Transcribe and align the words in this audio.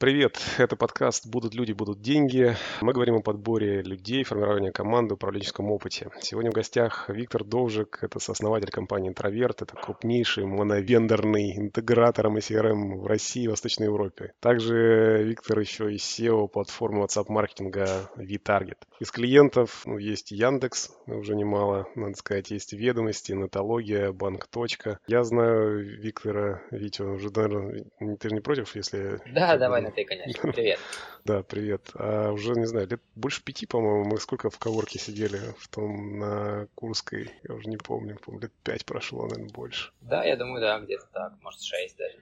Привет, 0.00 0.38
это 0.58 0.76
подкаст 0.76 1.26
«Будут 1.26 1.56
люди, 1.56 1.72
будут 1.72 2.00
деньги». 2.00 2.54
Мы 2.80 2.92
говорим 2.92 3.16
о 3.16 3.20
подборе 3.20 3.82
людей, 3.82 4.22
формировании 4.22 4.70
команды, 4.70 5.14
управленческом 5.14 5.72
опыте. 5.72 6.08
Сегодня 6.20 6.52
в 6.52 6.54
гостях 6.54 7.08
Виктор 7.08 7.42
Довжик, 7.42 7.98
это 8.02 8.20
сооснователь 8.20 8.70
компании 8.70 9.08
«Интроверт», 9.08 9.62
это 9.62 9.74
крупнейший 9.74 10.46
моновендорный 10.46 11.56
интегратор 11.56 12.28
CRM 12.28 13.00
в 13.00 13.06
России 13.08 13.42
и 13.42 13.48
Восточной 13.48 13.86
Европе. 13.86 14.34
Также 14.38 15.24
Виктор 15.24 15.58
еще 15.58 15.92
и 15.92 15.96
SEO 15.96 16.46
платформы 16.46 17.04
WhatsApp-маркетинга 17.04 18.08
VTarget. 18.16 18.78
Из 19.00 19.10
клиентов 19.10 19.82
ну, 19.84 19.98
есть 19.98 20.30
Яндекс, 20.30 20.92
уже 21.08 21.34
немало, 21.34 21.88
надо 21.96 22.14
сказать, 22.14 22.52
есть 22.52 22.72
Ведомости, 22.72 23.32
Натология, 23.32 24.12
Банк. 24.12 24.46
Я 25.08 25.24
знаю 25.24 25.80
Виктора, 26.00 26.62
Витя, 26.70 27.02
уже, 27.02 27.30
наверное, 27.32 27.84
ты 28.20 28.28
же 28.28 28.34
не 28.36 28.40
против, 28.40 28.76
если... 28.76 29.20
Да, 29.34 29.56
давай, 29.56 29.87
ты, 29.90 30.04
конечно. 30.04 30.52
Привет. 30.52 30.78
Да, 31.24 31.42
привет. 31.42 31.90
А 31.94 32.30
уже, 32.32 32.54
не 32.54 32.64
знаю, 32.64 32.88
лет 32.88 33.02
больше 33.14 33.42
пяти, 33.44 33.66
по-моему, 33.66 34.04
мы 34.04 34.18
сколько 34.18 34.48
в 34.48 34.58
коворке 34.58 34.98
сидели 34.98 35.38
в 35.58 35.68
том 35.68 36.18
на 36.18 36.68
Курской, 36.74 37.30
я 37.46 37.54
уже 37.54 37.68
не 37.68 37.76
помню, 37.76 38.16
помню, 38.16 38.42
лет 38.42 38.52
пять 38.62 38.86
прошло, 38.86 39.26
наверное, 39.26 39.52
больше. 39.52 39.92
Да, 40.00 40.24
я 40.24 40.36
думаю, 40.36 40.62
да, 40.62 40.78
где-то 40.78 41.06
так, 41.12 41.34
может, 41.42 41.60
шесть 41.60 41.98
даже. 41.98 42.16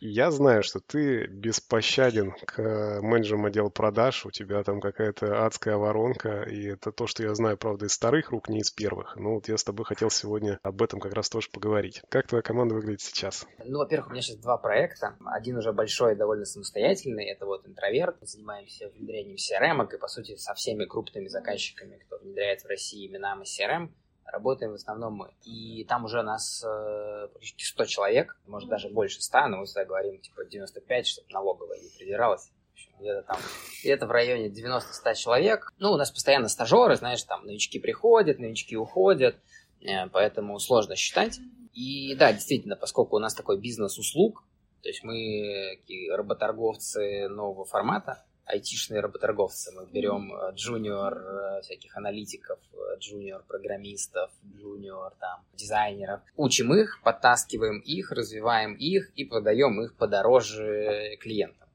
Я 0.00 0.30
знаю, 0.30 0.62
что 0.62 0.78
ты 0.80 1.26
беспощаден 1.26 2.32
к 2.32 3.00
менеджерам 3.02 3.46
отдела 3.46 3.68
продаж, 3.68 4.26
у 4.26 4.30
тебя 4.30 4.62
там 4.62 4.80
какая-то 4.80 5.44
адская 5.44 5.76
воронка, 5.76 6.42
и 6.42 6.66
это 6.66 6.92
то, 6.92 7.08
что 7.08 7.24
я 7.24 7.34
знаю, 7.34 7.56
правда, 7.56 7.86
из 7.86 7.92
старых 7.92 8.30
рук, 8.30 8.48
не 8.48 8.60
из 8.60 8.70
первых. 8.70 9.16
Но 9.16 9.34
вот 9.34 9.48
я 9.48 9.56
с 9.56 9.64
тобой 9.64 9.84
хотел 9.84 10.10
сегодня 10.10 10.60
об 10.62 10.82
этом 10.82 11.00
как 11.00 11.14
раз 11.14 11.28
тоже 11.28 11.48
поговорить. 11.50 12.02
Как 12.10 12.28
твоя 12.28 12.42
команда 12.42 12.76
выглядит 12.76 13.00
сейчас? 13.00 13.46
Ну, 13.64 13.78
во-первых, 13.78 14.08
у 14.08 14.10
меня 14.12 14.22
сейчас 14.22 14.36
два 14.36 14.56
проекта. 14.56 15.16
Один 15.24 15.56
уже 15.58 15.72
большой, 15.72 16.14
довольно 16.14 16.44
самостоятельный, 16.44 17.24
это 17.24 17.46
вот 17.46 17.66
интроверт. 17.66 18.16
Мы 18.20 18.26
занимаемся 18.26 18.88
внедрением 18.90 19.36
CRM, 19.36 19.92
и, 19.92 19.98
по 19.98 20.06
сути, 20.06 20.36
со 20.36 20.54
всеми 20.54 20.84
крупными 20.84 21.26
заказчиками, 21.26 21.96
кто 21.96 22.18
внедряет 22.18 22.62
в 22.62 22.66
России 22.66 23.06
имена 23.08 23.36
и 23.42 23.44
CRM, 23.44 23.90
работаем 24.32 24.72
в 24.72 24.74
основном 24.74 25.14
мы. 25.14 25.30
И 25.44 25.84
там 25.84 26.04
уже 26.04 26.20
у 26.20 26.22
нас 26.22 26.64
э, 26.64 27.28
практически 27.28 27.64
100 27.64 27.84
человек, 27.86 28.36
может 28.46 28.68
даже 28.68 28.88
больше 28.88 29.20
100, 29.20 29.48
но 29.48 29.56
мы 29.58 29.64
всегда 29.64 29.84
говорим 29.84 30.18
типа 30.20 30.44
95, 30.44 31.06
чтобы 31.06 31.28
налоговая 31.30 31.78
не 31.78 31.88
придиралась. 31.96 32.50
Где-то 32.98 33.22
там, 33.22 33.38
где-то 33.82 34.06
в 34.06 34.10
районе 34.10 34.48
90-100 34.48 35.14
человек. 35.14 35.72
Ну, 35.78 35.92
у 35.92 35.96
нас 35.96 36.10
постоянно 36.10 36.48
стажеры, 36.48 36.96
знаешь, 36.96 37.22
там 37.22 37.46
новички 37.46 37.78
приходят, 37.78 38.38
новички 38.38 38.76
уходят, 38.76 39.36
э, 39.80 40.08
поэтому 40.08 40.58
сложно 40.58 40.96
считать. 40.96 41.38
И 41.72 42.14
да, 42.16 42.32
действительно, 42.32 42.76
поскольку 42.76 43.16
у 43.16 43.20
нас 43.20 43.34
такой 43.34 43.60
бизнес 43.60 43.98
услуг, 43.98 44.44
то 44.82 44.88
есть 44.88 45.02
мы 45.04 45.80
работорговцы 46.10 47.28
нового 47.28 47.64
формата, 47.64 48.24
айтишные 48.48 49.00
работорговцы. 49.00 49.72
Мы 49.72 49.86
берем 49.86 50.32
э, 50.32 50.52
джуниор 50.54 51.14
э, 51.18 51.60
всяких 51.62 51.96
аналитиков, 51.96 52.58
э, 52.72 52.98
джуниор 52.98 53.42
программистов, 53.42 54.30
джуниор 54.56 55.14
там 55.20 55.44
дизайнеров. 55.54 56.20
Учим 56.36 56.74
их, 56.74 57.00
подтаскиваем 57.04 57.80
их, 57.80 58.10
развиваем 58.10 58.74
их 58.74 59.10
и 59.16 59.24
продаем 59.24 59.80
их 59.82 59.96
подороже 59.96 61.16
клиентам. 61.20 61.68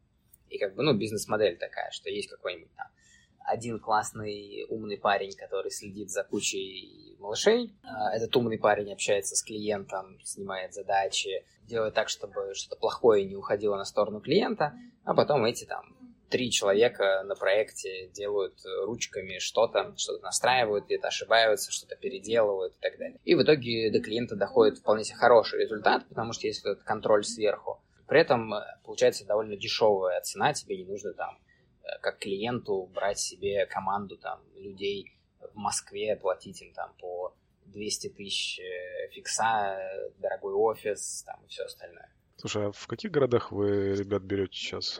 И 0.49 0.57
как 0.57 0.75
бы, 0.75 0.83
ну, 0.83 0.93
бизнес-модель 0.93 1.57
такая, 1.57 1.91
что 1.91 2.09
есть 2.09 2.29
какой-нибудь 2.29 2.73
там 2.75 2.87
один 3.45 3.77
классный 3.77 4.65
умный 4.69 4.97
парень, 4.97 5.33
который 5.35 5.69
следит 5.69 6.09
за 6.09 6.23
кучей 6.23 7.17
малышей. 7.19 7.73
Этот 8.13 8.33
умный 8.37 8.57
парень 8.57 8.93
общается 8.93 9.35
с 9.35 9.43
клиентом, 9.43 10.17
снимает 10.23 10.73
задачи, 10.73 11.43
делает 11.63 11.93
так, 11.93 12.07
чтобы 12.07 12.53
что-то 12.55 12.77
плохое 12.77 13.25
не 13.25 13.35
уходило 13.35 13.75
на 13.75 13.83
сторону 13.83 14.21
клиента, 14.21 14.73
а 15.03 15.13
потом 15.13 15.43
эти 15.43 15.65
там 15.65 15.93
три 16.33 16.49
человека 16.49 17.21
на 17.25 17.35
проекте 17.35 18.07
делают 18.07 18.59
ручками 18.85 19.37
что-то, 19.37 19.93
что-то 19.97 20.23
настраивают, 20.23 20.85
где-то 20.85 21.09
ошибаются, 21.09 21.71
что-то 21.71 21.95
переделывают 21.95 22.73
и 22.73 22.79
так 22.81 22.97
далее. 22.97 23.19
И 23.23 23.35
в 23.35 23.43
итоге 23.43 23.91
до 23.91 23.99
клиента 23.99 24.35
доходит 24.35 24.79
вполне 24.79 25.03
себе 25.03 25.17
хороший 25.17 25.61
результат, 25.61 26.09
потому 26.09 26.33
что 26.33 26.47
есть 26.47 26.61
этот 26.61 26.81
контроль 26.81 27.23
сверху. 27.23 27.83
При 28.07 28.19
этом 28.19 28.51
э, 28.51 28.61
получается 28.83 29.27
довольно 29.27 29.55
дешевая 29.55 30.21
цена, 30.21 30.53
тебе 30.53 30.77
не 30.77 30.85
нужно 30.85 31.13
там 31.13 31.37
э, 31.83 31.99
как 32.01 32.17
клиенту 32.17 32.89
брать 32.91 33.19
себе 33.19 33.67
команду 33.67 34.17
там 34.17 34.41
людей 34.55 35.15
в 35.39 35.55
Москве, 35.55 36.15
платить 36.15 36.63
им 36.63 36.73
там 36.73 36.95
по 36.99 37.35
200 37.67 38.09
тысяч 38.09 38.59
э, 38.59 39.09
фикса, 39.11 39.77
дорогой 40.17 40.53
офис 40.53 41.21
там 41.27 41.39
и 41.45 41.47
все 41.47 41.65
остальное. 41.65 42.11
Слушай, 42.37 42.69
а 42.69 42.71
в 42.71 42.87
каких 42.87 43.11
городах 43.11 43.51
вы 43.51 43.95
ребят 43.95 44.23
берете 44.23 44.57
сейчас? 44.57 44.99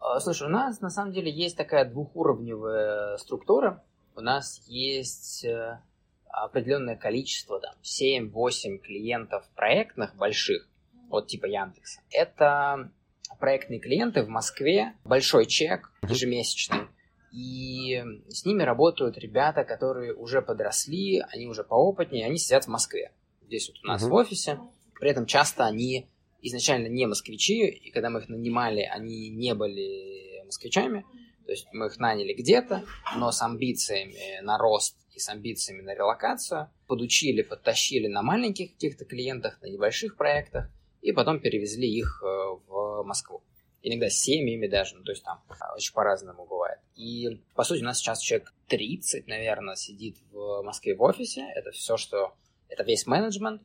А, 0.00 0.18
слушай, 0.20 0.46
у 0.46 0.50
нас 0.50 0.80
на 0.80 0.90
самом 0.90 1.12
деле 1.12 1.30
есть 1.30 1.56
такая 1.56 1.84
двухуровневая 1.84 3.16
структура. 3.18 3.84
У 4.16 4.20
нас 4.20 4.62
есть 4.66 5.44
э, 5.44 5.78
определенное 6.26 6.96
количество, 6.96 7.60
там, 7.60 7.74
7-8 7.82 8.78
клиентов 8.78 9.48
проектных 9.54 10.16
больших, 10.16 10.68
вот 11.08 11.26
типа 11.28 11.46
Яндекса. 11.46 12.00
Это 12.10 12.90
проектные 13.38 13.78
клиенты 13.78 14.22
в 14.22 14.28
Москве, 14.28 14.94
большой 15.04 15.46
чек 15.46 15.92
ежемесячный, 16.02 16.88
и 17.30 18.02
с 18.28 18.44
ними 18.44 18.62
работают 18.62 19.16
ребята, 19.18 19.64
которые 19.64 20.14
уже 20.14 20.42
подросли, 20.42 21.22
они 21.32 21.46
уже 21.46 21.62
поопытнее, 21.62 22.26
они 22.26 22.38
сидят 22.38 22.64
в 22.64 22.68
Москве. 22.68 23.12
Здесь 23.42 23.68
вот 23.68 23.84
у 23.84 23.86
нас 23.86 24.02
uh-huh. 24.02 24.08
в 24.08 24.14
офисе. 24.14 24.58
При 24.98 25.10
этом 25.10 25.26
часто 25.26 25.64
они 25.64 26.08
изначально 26.42 26.88
не 26.88 27.06
москвичи, 27.06 27.66
и 27.66 27.90
когда 27.90 28.10
мы 28.10 28.20
их 28.20 28.28
нанимали, 28.28 28.82
они 28.82 29.30
не 29.30 29.54
были 29.54 30.44
москвичами, 30.44 31.04
то 31.46 31.52
есть 31.52 31.66
мы 31.72 31.86
их 31.86 31.98
наняли 31.98 32.32
где-то, 32.32 32.84
но 33.16 33.32
с 33.32 33.42
амбициями 33.42 34.40
на 34.42 34.58
рост 34.58 34.96
и 35.14 35.18
с 35.18 35.28
амбициями 35.28 35.82
на 35.82 35.94
релокацию, 35.94 36.70
подучили, 36.86 37.42
подтащили 37.42 38.06
на 38.06 38.22
маленьких 38.22 38.72
каких-то 38.72 39.04
клиентах, 39.04 39.60
на 39.60 39.66
небольших 39.66 40.16
проектах, 40.16 40.70
и 41.02 41.12
потом 41.12 41.40
перевезли 41.40 41.88
их 41.88 42.22
э, 42.22 42.26
в 42.26 43.02
Москву. 43.04 43.42
Иногда 43.82 44.10
с 44.10 44.20
семьями 44.20 44.66
даже, 44.66 44.96
ну, 44.96 45.04
то 45.04 45.12
есть 45.12 45.24
там 45.24 45.42
очень 45.74 45.94
по-разному 45.94 46.46
бывает. 46.46 46.78
И, 46.94 47.40
по 47.54 47.64
сути, 47.64 47.80
у 47.80 47.86
нас 47.86 47.98
сейчас 47.98 48.20
человек 48.20 48.52
30, 48.68 49.26
наверное, 49.26 49.74
сидит 49.74 50.18
в 50.30 50.62
Москве 50.62 50.94
в 50.94 51.02
офисе. 51.02 51.46
Это 51.54 51.70
все, 51.70 51.96
что... 51.96 52.34
Это 52.68 52.84
весь 52.84 53.06
менеджмент. 53.06 53.62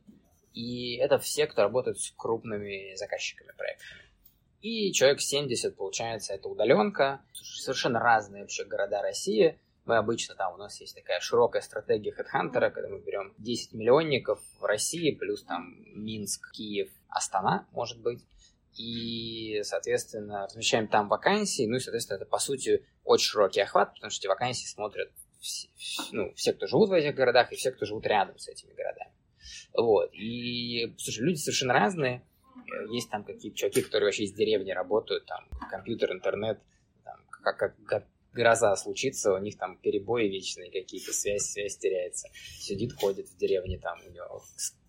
И 0.56 0.96
это 0.96 1.18
все, 1.18 1.46
кто 1.46 1.62
работает 1.62 2.00
с 2.00 2.10
крупными 2.12 2.94
заказчиками 2.94 3.52
проектами. 3.58 4.00
И 4.62 4.90
человек 4.90 5.20
70, 5.20 5.76
получается, 5.76 6.32
это 6.32 6.48
удаленка. 6.48 7.20
Совершенно 7.34 8.00
разные 8.00 8.40
вообще 8.40 8.64
города 8.64 9.02
России. 9.02 9.60
Мы 9.84 9.98
обычно 9.98 10.34
там, 10.34 10.54
у 10.54 10.56
нас 10.56 10.80
есть 10.80 10.96
такая 10.96 11.20
широкая 11.20 11.60
стратегия 11.60 12.10
HeadHunter, 12.10 12.70
когда 12.70 12.88
мы 12.88 13.00
берем 13.00 13.34
10 13.36 13.74
миллионников 13.74 14.40
в 14.58 14.64
России, 14.64 15.14
плюс 15.14 15.44
там 15.44 15.76
Минск, 15.94 16.50
Киев, 16.52 16.90
Астана, 17.10 17.68
может 17.72 18.00
быть. 18.00 18.24
И, 18.78 19.60
соответственно, 19.62 20.46
размещаем 20.46 20.88
там 20.88 21.08
вакансии. 21.08 21.66
Ну 21.66 21.76
и, 21.76 21.80
соответственно, 21.80 22.16
это, 22.16 22.24
по 22.24 22.38
сути, 22.38 22.82
очень 23.04 23.26
широкий 23.26 23.60
охват, 23.60 23.92
потому 23.92 24.10
что 24.10 24.22
эти 24.22 24.26
вакансии 24.26 24.66
смотрят 24.66 25.12
все, 25.38 25.68
ну, 26.12 26.32
все, 26.34 26.54
кто 26.54 26.66
живут 26.66 26.88
в 26.88 26.92
этих 26.94 27.14
городах, 27.14 27.52
и 27.52 27.56
все, 27.56 27.72
кто 27.72 27.84
живут 27.84 28.06
рядом 28.06 28.38
с 28.38 28.48
этими 28.48 28.72
городами. 28.72 29.12
Вот. 29.74 30.10
И, 30.14 30.94
слушай, 30.98 31.24
люди 31.24 31.38
совершенно 31.38 31.74
разные. 31.74 32.22
Есть 32.90 33.10
там 33.10 33.24
какие-то 33.24 33.56
чуваки, 33.56 33.82
которые 33.82 34.08
вообще 34.08 34.24
из 34.24 34.32
деревни 34.32 34.72
работают, 34.72 35.26
там, 35.26 35.46
компьютер, 35.70 36.12
интернет, 36.12 36.58
там, 37.04 37.20
как, 37.30 37.58
как, 37.58 37.84
как 37.84 38.06
гроза 38.32 38.76
случится, 38.76 39.32
у 39.32 39.38
них 39.38 39.56
там 39.56 39.78
перебои 39.78 40.28
вечные 40.28 40.70
какие-то, 40.70 41.12
связь, 41.12 41.50
связь 41.50 41.76
теряется. 41.78 42.28
Сидит, 42.34 42.92
ходит 42.92 43.28
в 43.28 43.36
деревне, 43.36 43.78
там, 43.78 43.98
у 44.06 44.10
него 44.10 44.42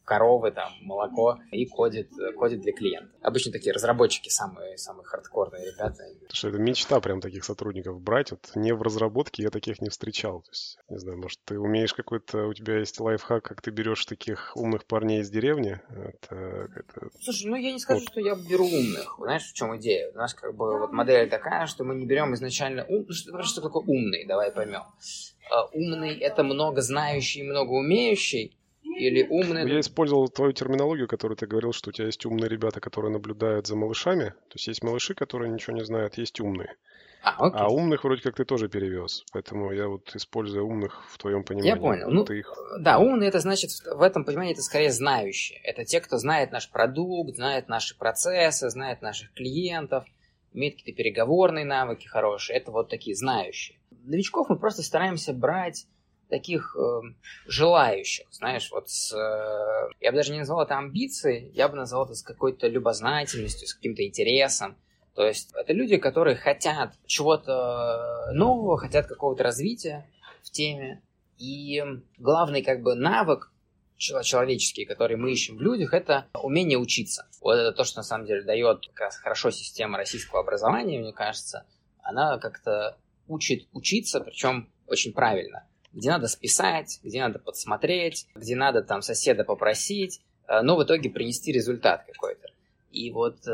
коровы, 0.07 0.51
там, 0.51 0.71
молоко, 0.81 1.37
и 1.51 1.65
кодит, 1.65 2.09
кодит 2.37 2.61
для 2.61 2.71
клиента. 2.71 3.13
Обычно 3.21 3.51
такие 3.51 3.73
разработчики 3.73 4.29
самые, 4.29 4.77
самые 4.77 5.05
хардкорные 5.05 5.71
ребята. 5.71 6.01
Что 6.31 6.47
это 6.47 6.57
мечта 6.57 7.01
прям 7.01 7.19
таких 7.19 7.43
сотрудников 7.43 7.99
брать. 8.01 8.31
Вот 8.31 8.51
не 8.55 8.73
в 8.73 8.81
разработке 8.81 9.43
я 9.43 9.49
таких 9.49 9.81
не 9.81 9.89
встречал. 9.89 10.41
То 10.43 10.51
есть, 10.51 10.79
не 10.89 10.97
знаю, 10.97 11.17
может, 11.17 11.39
ты 11.43 11.59
умеешь 11.59 11.93
какой-то, 11.93 12.47
у 12.47 12.53
тебя 12.53 12.79
есть 12.79 12.97
лайфхак, 12.99 13.43
как 13.43 13.61
ты 13.61 13.69
берешь 13.69 14.05
таких 14.05 14.55
умных 14.55 14.85
парней 14.85 15.19
из 15.19 15.29
деревни? 15.29 15.81
Это, 15.89 16.69
это... 16.73 17.09
Слушай, 17.21 17.49
ну 17.49 17.57
я 17.57 17.73
не 17.73 17.79
скажу, 17.79 17.99
вот. 17.99 18.09
что 18.09 18.21
я 18.21 18.35
беру 18.35 18.65
умных. 18.65 19.17
Знаешь, 19.19 19.43
в 19.43 19.53
чем 19.53 19.75
идея? 19.77 20.09
У 20.13 20.17
нас 20.17 20.33
как 20.33 20.55
бы 20.55 20.79
вот 20.79 20.93
модель 20.93 21.29
такая, 21.29 21.67
что 21.67 21.83
мы 21.83 21.95
не 21.95 22.05
берем 22.05 22.33
изначально 22.33 22.85
ум... 22.85 23.05
Ну, 23.07 23.13
что, 23.13 23.43
что 23.43 23.61
такое 23.61 23.83
умный, 23.83 24.25
давай 24.25 24.51
поймем. 24.51 24.83
Uh, 25.49 25.65
умный— 25.73 26.17
это 26.19 26.43
много 26.43 26.81
знающий, 26.81 27.43
много 27.43 27.71
умеющий, 27.71 28.56
или 28.97 29.27
умные... 29.27 29.67
Я 29.67 29.79
использовал 29.79 30.27
твою 30.27 30.53
терминологию, 30.53 31.07
которую 31.07 31.37
ты 31.37 31.45
говорил, 31.45 31.71
что 31.71 31.89
у 31.89 31.93
тебя 31.93 32.07
есть 32.07 32.25
умные 32.25 32.49
ребята, 32.49 32.79
которые 32.79 33.11
наблюдают 33.11 33.67
за 33.67 33.75
малышами. 33.75 34.29
То 34.29 34.55
есть 34.55 34.67
есть 34.67 34.83
малыши, 34.83 35.13
которые 35.13 35.51
ничего 35.51 35.75
не 35.75 35.85
знают, 35.85 36.17
есть 36.17 36.39
умные. 36.39 36.75
А, 37.23 37.47
окей. 37.47 37.59
а 37.59 37.67
умных 37.67 38.03
вроде 38.03 38.21
как 38.21 38.35
ты 38.35 38.45
тоже 38.45 38.69
перевез. 38.69 39.23
Поэтому 39.33 39.71
я 39.71 39.87
вот 39.87 40.15
использую 40.15 40.65
умных 40.65 41.03
в 41.09 41.17
твоем 41.17 41.43
понимании. 41.43 41.69
Я 41.69 41.75
понял. 41.75 42.09
Ну, 42.09 42.23
ты 42.23 42.39
их... 42.39 42.53
Да, 42.79 42.99
умные 42.99 43.29
это 43.29 43.39
значит, 43.39 43.71
в 43.85 44.01
этом 44.01 44.23
понимании 44.23 44.53
это 44.53 44.61
скорее 44.61 44.91
знающие. 44.91 45.59
Это 45.63 45.83
те, 45.83 45.99
кто 45.99 46.17
знает 46.17 46.51
наш 46.51 46.69
продукт, 46.69 47.35
знает 47.35 47.67
наши 47.67 47.97
процессы, 47.97 48.69
знает 48.69 49.01
наших 49.01 49.33
клиентов. 49.33 50.05
имеют 50.53 50.75
какие-то 50.77 50.97
переговорные 50.97 51.65
навыки 51.65 52.07
хорошие, 52.07 52.57
это 52.57 52.71
вот 52.71 52.89
такие 52.89 53.15
знающие. 53.15 53.77
Новичков 54.05 54.49
мы 54.49 54.57
просто 54.57 54.81
стараемся 54.81 55.33
брать 55.33 55.85
таких 56.29 56.75
э, 56.75 57.01
желающих, 57.45 58.27
знаешь, 58.31 58.69
вот 58.71 58.89
с, 58.89 59.13
э, 59.13 59.89
я 60.01 60.11
бы 60.11 60.17
даже 60.17 60.31
не 60.31 60.39
назвал 60.39 60.61
это 60.61 60.77
амбицией, 60.77 61.51
я 61.53 61.67
бы 61.67 61.75
назвал 61.75 62.05
это 62.05 62.15
с 62.15 62.21
какой-то 62.21 62.67
любознательностью, 62.67 63.67
с 63.67 63.73
каким-то 63.73 64.05
интересом. 64.05 64.77
То 65.15 65.25
есть 65.25 65.51
это 65.55 65.73
люди, 65.73 65.97
которые 65.97 66.35
хотят 66.35 66.93
чего-то 67.05 68.29
нового, 68.33 68.77
хотят 68.77 69.07
какого-то 69.07 69.43
развития 69.43 70.09
в 70.43 70.51
теме. 70.51 71.01
И 71.37 71.83
главный 72.17 72.61
как 72.61 72.81
бы 72.81 72.95
навык 72.95 73.51
человеческий, 73.97 74.85
который 74.85 75.17
мы 75.17 75.31
ищем 75.31 75.57
в 75.57 75.61
людях, 75.61 75.93
это 75.93 76.27
умение 76.33 76.77
учиться. 76.77 77.27
Вот 77.41 77.53
это 77.53 77.71
то, 77.71 77.83
что 77.83 77.99
на 77.99 78.03
самом 78.03 78.27
деле 78.27 78.43
дает 78.43 78.85
как 78.87 78.99
раз 78.99 79.17
хорошо 79.17 79.49
система 79.49 79.97
российского 79.97 80.41
образования, 80.41 80.99
мне 80.99 81.13
кажется. 81.13 81.65
Она 82.03 82.37
как-то 82.37 82.97
учит 83.27 83.67
учиться, 83.73 84.19
причем 84.21 84.71
очень 84.87 85.13
правильно 85.13 85.67
где 85.93 86.09
надо 86.09 86.27
списать, 86.27 86.99
где 87.03 87.21
надо 87.21 87.39
подсмотреть, 87.39 88.27
где 88.35 88.55
надо 88.55 88.81
там 88.81 89.01
соседа 89.01 89.43
попросить, 89.43 90.21
э, 90.47 90.61
но 90.61 90.75
в 90.75 90.83
итоге 90.83 91.09
принести 91.09 91.51
результат 91.51 92.05
какой-то. 92.05 92.47
И 92.91 93.11
вот 93.11 93.47
э, 93.47 93.51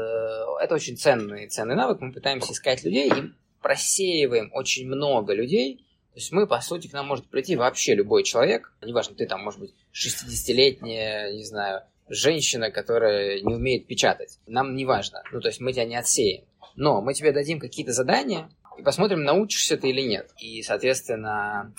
это 0.62 0.76
очень 0.76 0.98
ценный, 0.98 1.48
ценный 1.48 1.76
навык. 1.76 2.02
Мы 2.02 2.12
пытаемся 2.12 2.54
искать 2.54 2.84
людей 2.84 3.10
и 3.10 3.32
просеиваем 3.62 4.52
очень 4.54 4.88
много 4.88 5.34
людей. 5.34 5.78
То 6.14 6.20
есть 6.20 6.32
мы, 6.32 6.46
по 6.46 6.62
сути, 6.62 6.88
к 6.88 6.94
нам 6.94 7.08
может 7.08 7.26
прийти 7.28 7.56
вообще 7.56 7.96
любой 7.96 8.24
человек. 8.24 8.72
Неважно, 8.84 9.16
ты 9.16 9.26
там, 9.26 9.44
может 9.44 9.60
быть, 9.60 9.74
60-летняя, 9.94 11.34
не 11.34 11.44
знаю, 11.44 11.82
женщина, 12.08 12.70
которая 12.70 13.42
не 13.42 13.56
умеет 13.56 13.88
печатать. 13.88 14.40
Нам 14.46 14.76
не 14.76 14.86
важно. 14.86 15.24
Ну, 15.32 15.42
то 15.42 15.48
есть 15.48 15.60
мы 15.60 15.74
тебя 15.74 15.86
не 15.86 15.96
отсеем. 15.96 16.44
Но 16.76 17.02
мы 17.02 17.14
тебе 17.14 17.32
дадим 17.32 17.60
какие-то 17.60 17.92
задания 17.92 18.50
и 18.78 18.84
посмотрим, 18.84 19.24
научишься 19.24 19.78
ты 19.78 19.90
или 19.90 20.02
нет. 20.02 20.32
И, 20.40 20.62
соответственно, 20.62 21.74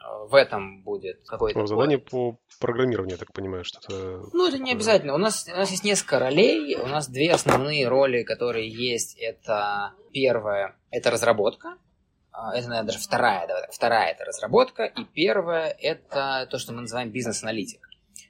в 0.00 0.34
этом 0.34 0.82
будет 0.82 1.22
какой-то... 1.26 1.58
Ну, 1.58 1.66
задание 1.66 1.98
по 1.98 2.38
программированию, 2.58 3.16
я 3.16 3.18
так 3.18 3.32
понимаю, 3.32 3.64
что-то... 3.64 4.28
Ну, 4.32 4.48
это 4.48 4.58
не 4.58 4.72
обязательно. 4.72 5.14
У 5.14 5.18
нас, 5.18 5.46
у 5.52 5.56
нас 5.56 5.70
есть 5.70 5.84
несколько 5.84 6.18
ролей. 6.18 6.76
У 6.76 6.86
нас 6.86 7.08
две 7.08 7.32
основные 7.32 7.88
роли, 7.88 8.22
которые 8.22 8.68
есть. 8.68 9.16
Это 9.18 9.92
первое, 10.12 10.76
это 10.90 11.10
разработка. 11.10 11.76
А, 12.32 12.54
это, 12.56 12.68
наверное, 12.68 12.92
даже 12.92 12.98
вторая. 12.98 13.46
Давай, 13.46 13.68
вторая– 13.70 14.12
это 14.12 14.24
разработка. 14.24 14.84
И 14.84 15.04
первое– 15.04 15.74
это 15.80 16.46
то, 16.50 16.58
что 16.58 16.72
мы 16.72 16.82
называем 16.82 17.10
бизнес-аналитик. 17.10 17.88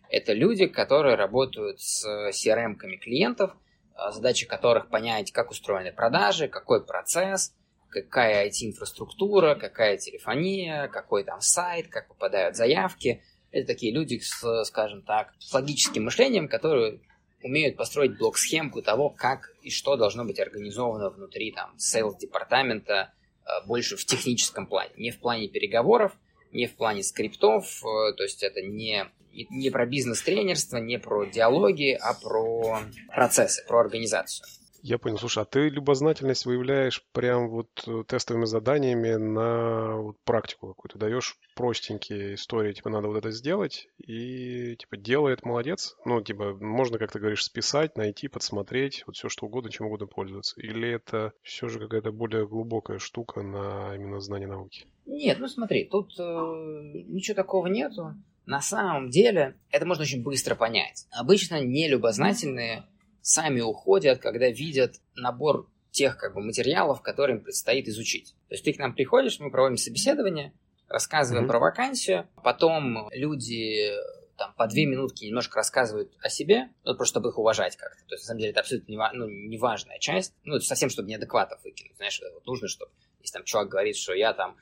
Это 0.08 0.32
люди, 0.32 0.66
которые 0.66 1.14
работают 1.14 1.80
с 1.80 2.04
CRM-ками 2.30 2.96
клиентов, 2.96 3.52
а, 3.94 4.10
задача 4.10 4.46
которых 4.46 4.88
понять, 4.88 5.30
как 5.32 5.50
устроены 5.50 5.92
продажи, 5.92 6.48
какой 6.48 6.84
процесс– 6.84 7.54
какая 7.90 8.48
IT-инфраструктура, 8.48 9.54
какая 9.54 9.96
телефония, 9.98 10.88
какой 10.88 11.24
там 11.24 11.40
сайт, 11.40 11.88
как 11.88 12.08
попадают 12.08 12.56
заявки. 12.56 13.22
Это 13.50 13.66
такие 13.66 13.92
люди 13.92 14.18
с, 14.18 14.64
скажем 14.64 15.02
так, 15.02 15.34
с 15.38 15.52
логическим 15.52 16.04
мышлением, 16.04 16.48
которые 16.48 17.00
умеют 17.42 17.76
построить 17.76 18.16
блок-схемку 18.18 18.82
того, 18.82 19.10
как 19.10 19.52
и 19.62 19.70
что 19.70 19.96
должно 19.96 20.24
быть 20.24 20.38
организовано 20.38 21.10
внутри 21.10 21.52
там 21.52 21.78
sales-департамента 21.78 23.12
э, 23.44 23.66
больше 23.66 23.96
в 23.96 24.04
техническом 24.04 24.66
плане, 24.66 24.90
не 24.96 25.10
в 25.10 25.18
плане 25.18 25.48
переговоров, 25.48 26.12
не 26.52 26.66
в 26.66 26.76
плане 26.76 27.02
скриптов, 27.02 27.82
э, 27.82 28.12
то 28.14 28.22
есть 28.22 28.42
это 28.42 28.60
не, 28.62 29.06
не 29.32 29.70
про 29.70 29.86
бизнес-тренерство, 29.86 30.76
не 30.76 30.98
про 30.98 31.24
диалоги, 31.24 31.98
а 32.00 32.14
про 32.14 32.80
процессы, 33.08 33.64
про 33.66 33.80
организацию. 33.80 34.46
Я 34.82 34.98
понял. 34.98 35.18
Слушай, 35.18 35.42
а 35.42 35.46
ты 35.46 35.68
любознательность 35.68 36.46
выявляешь 36.46 37.04
прям 37.12 37.48
вот 37.50 37.68
э, 37.86 38.04
тестовыми 38.06 38.46
заданиями 38.46 39.14
на 39.14 39.96
вот 39.96 40.16
практику 40.24 40.68
какую-то. 40.68 40.98
Даешь 40.98 41.36
простенькие 41.54 42.34
истории, 42.34 42.72
типа, 42.72 42.88
надо 42.90 43.08
вот 43.08 43.18
это 43.18 43.30
сделать, 43.30 43.88
и, 43.98 44.76
типа, 44.76 44.96
делает, 44.96 45.44
молодец. 45.44 45.96
Ну, 46.04 46.22
типа, 46.22 46.54
можно, 46.54 46.98
как 46.98 47.12
ты 47.12 47.18
говоришь, 47.18 47.44
списать, 47.44 47.96
найти, 47.96 48.28
подсмотреть, 48.28 49.04
вот 49.06 49.16
все 49.16 49.28
что 49.28 49.46
угодно, 49.46 49.70
чем 49.70 49.86
угодно 49.86 50.06
пользоваться. 50.06 50.60
Или 50.60 50.90
это 50.90 51.32
все 51.42 51.68
же 51.68 51.78
какая-то 51.78 52.12
более 52.12 52.46
глубокая 52.46 52.98
штука 52.98 53.42
на 53.42 53.94
именно 53.94 54.20
знание 54.20 54.48
науки? 54.48 54.86
Нет, 55.06 55.38
ну 55.40 55.48
смотри, 55.48 55.84
тут 55.84 56.18
э, 56.18 56.22
ничего 56.22 57.34
такого 57.34 57.66
нету. 57.66 58.14
На 58.46 58.60
самом 58.60 59.10
деле, 59.10 59.56
это 59.70 59.86
можно 59.86 60.02
очень 60.02 60.22
быстро 60.22 60.54
понять. 60.54 61.06
Обычно 61.10 61.60
нелюбознательные 61.64 62.84
сами 63.22 63.60
уходят, 63.60 64.20
когда 64.20 64.48
видят 64.48 64.96
набор 65.14 65.68
тех 65.90 66.16
как 66.16 66.34
бы, 66.34 66.42
материалов, 66.42 67.02
которые 67.02 67.38
им 67.38 67.44
предстоит 67.44 67.88
изучить. 67.88 68.34
То 68.48 68.54
есть 68.54 68.64
ты 68.64 68.72
к 68.72 68.78
нам 68.78 68.94
приходишь, 68.94 69.40
мы 69.40 69.50
проводим 69.50 69.76
собеседование, 69.76 70.52
рассказываем 70.88 71.44
mm-hmm. 71.44 71.48
про 71.48 71.58
вакансию, 71.58 72.28
потом 72.42 73.08
люди 73.12 73.92
там 74.40 74.54
по 74.54 74.66
две 74.66 74.86
минутки 74.86 75.26
немножко 75.26 75.56
рассказывают 75.56 76.16
о 76.22 76.30
себе, 76.30 76.70
ну, 76.84 76.96
просто 76.96 77.12
чтобы 77.12 77.28
их 77.28 77.38
уважать 77.38 77.76
как-то. 77.76 78.02
То 78.06 78.14
есть, 78.14 78.24
на 78.24 78.28
самом 78.28 78.40
деле, 78.40 78.52
это 78.52 78.60
абсолютно 78.60 78.90
не, 78.90 78.98
ну, 79.12 79.28
неважная 79.28 79.98
часть. 79.98 80.32
Ну, 80.44 80.56
это 80.56 80.64
совсем, 80.64 80.88
чтобы 80.88 81.10
неадекватов 81.10 81.62
выкинуть. 81.62 81.96
Знаешь, 81.96 82.20
вот 82.32 82.46
нужно, 82.46 82.66
чтобы, 82.66 82.90
если 83.20 83.34
там 83.34 83.44
чувак 83.44 83.68
говорит, 83.68 83.96
что 83.96 84.14
я 84.14 84.32
там 84.32 84.56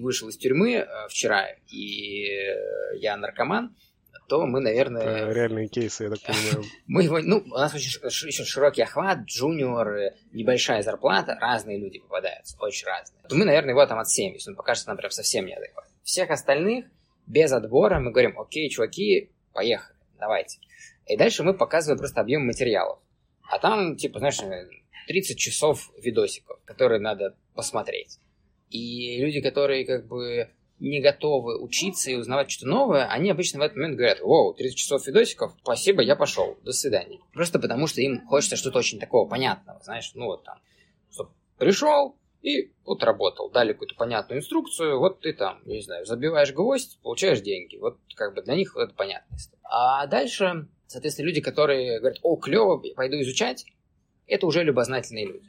вышел 0.00 0.28
из 0.28 0.36
тюрьмы 0.36 0.74
э, 0.74 0.86
вчера, 1.08 1.48
и 1.66 2.28
я 3.00 3.16
наркоман, 3.16 3.74
то 4.28 4.46
мы, 4.46 4.60
наверное... 4.60 5.02
Это 5.02 5.32
реальные 5.32 5.68
кейсы, 5.68 6.04
я 6.04 6.10
так 6.10 6.20
понимаю. 6.20 6.64
мы 6.86 7.02
его, 7.02 7.18
ну, 7.20 7.38
у 7.38 7.58
нас 7.58 7.74
очень 7.74 8.00
еще 8.28 8.44
широкий 8.44 8.82
охват, 8.82 9.20
джуниор, 9.24 10.12
небольшая 10.32 10.82
зарплата, 10.82 11.36
разные 11.40 11.78
люди 11.78 11.98
попадаются, 11.98 12.56
очень 12.60 12.86
разные. 12.86 13.22
То 13.28 13.34
мы, 13.36 13.46
наверное, 13.46 13.70
его 13.70 13.84
там 13.86 13.98
отсеем, 13.98 14.34
если 14.34 14.50
он 14.50 14.56
покажется 14.56 14.88
нам 14.88 14.98
прям 14.98 15.10
совсем 15.10 15.46
неадекватным. 15.46 15.94
Всех 16.02 16.30
остальных 16.30 16.84
без 17.26 17.52
отбора 17.52 18.00
мы 18.00 18.10
говорим, 18.10 18.38
окей, 18.38 18.68
чуваки, 18.68 19.30
поехали, 19.52 19.96
давайте. 20.18 20.58
И 21.06 21.16
дальше 21.16 21.42
мы 21.42 21.54
показываем 21.54 21.98
просто 21.98 22.20
объем 22.20 22.46
материалов. 22.46 22.98
А 23.50 23.58
там, 23.58 23.96
типа, 23.96 24.18
знаешь, 24.18 24.40
30 25.06 25.38
часов 25.38 25.90
видосиков, 26.02 26.60
которые 26.66 27.00
надо 27.00 27.34
посмотреть. 27.54 28.18
И 28.68 29.18
люди, 29.22 29.40
которые 29.40 29.86
как 29.86 30.06
бы 30.06 30.50
не 30.80 31.00
готовы 31.00 31.60
учиться 31.60 32.10
и 32.10 32.14
узнавать 32.14 32.50
что-то 32.50 32.70
новое, 32.70 33.06
они 33.06 33.30
обычно 33.30 33.58
в 33.58 33.62
этот 33.62 33.76
момент 33.76 33.96
говорят, 33.96 34.20
"Воу, 34.20 34.54
30 34.54 34.78
часов 34.78 35.06
видосиков, 35.06 35.52
спасибо, 35.62 36.02
я 36.02 36.16
пошел, 36.16 36.56
до 36.62 36.72
свидания. 36.72 37.20
Просто 37.32 37.58
потому, 37.58 37.86
что 37.86 38.00
им 38.00 38.26
хочется 38.26 38.56
что-то 38.56 38.78
очень 38.78 39.00
такого 39.00 39.28
понятного, 39.28 39.80
знаешь, 39.82 40.12
ну 40.14 40.26
вот 40.26 40.44
там, 40.44 40.58
что 41.10 41.30
пришел 41.58 42.16
и 42.42 42.72
вот 42.84 43.02
работал, 43.02 43.50
дали 43.50 43.72
какую-то 43.72 43.96
понятную 43.96 44.38
инструкцию, 44.38 44.98
вот 44.98 45.20
ты 45.20 45.32
там, 45.32 45.60
не 45.64 45.80
знаю, 45.80 46.06
забиваешь 46.06 46.52
гвоздь, 46.52 47.00
получаешь 47.02 47.40
деньги, 47.40 47.76
вот 47.76 47.98
как 48.14 48.34
бы 48.34 48.42
для 48.42 48.54
них 48.54 48.76
это 48.76 48.94
понятность. 48.94 49.52
А 49.64 50.06
дальше, 50.06 50.68
соответственно, 50.86 51.26
люди, 51.26 51.40
которые 51.40 51.98
говорят, 51.98 52.20
о, 52.22 52.36
клево, 52.36 52.80
пойду 52.94 53.20
изучать, 53.20 53.66
это 54.26 54.46
уже 54.46 54.62
любознательные 54.62 55.26
люди. 55.26 55.48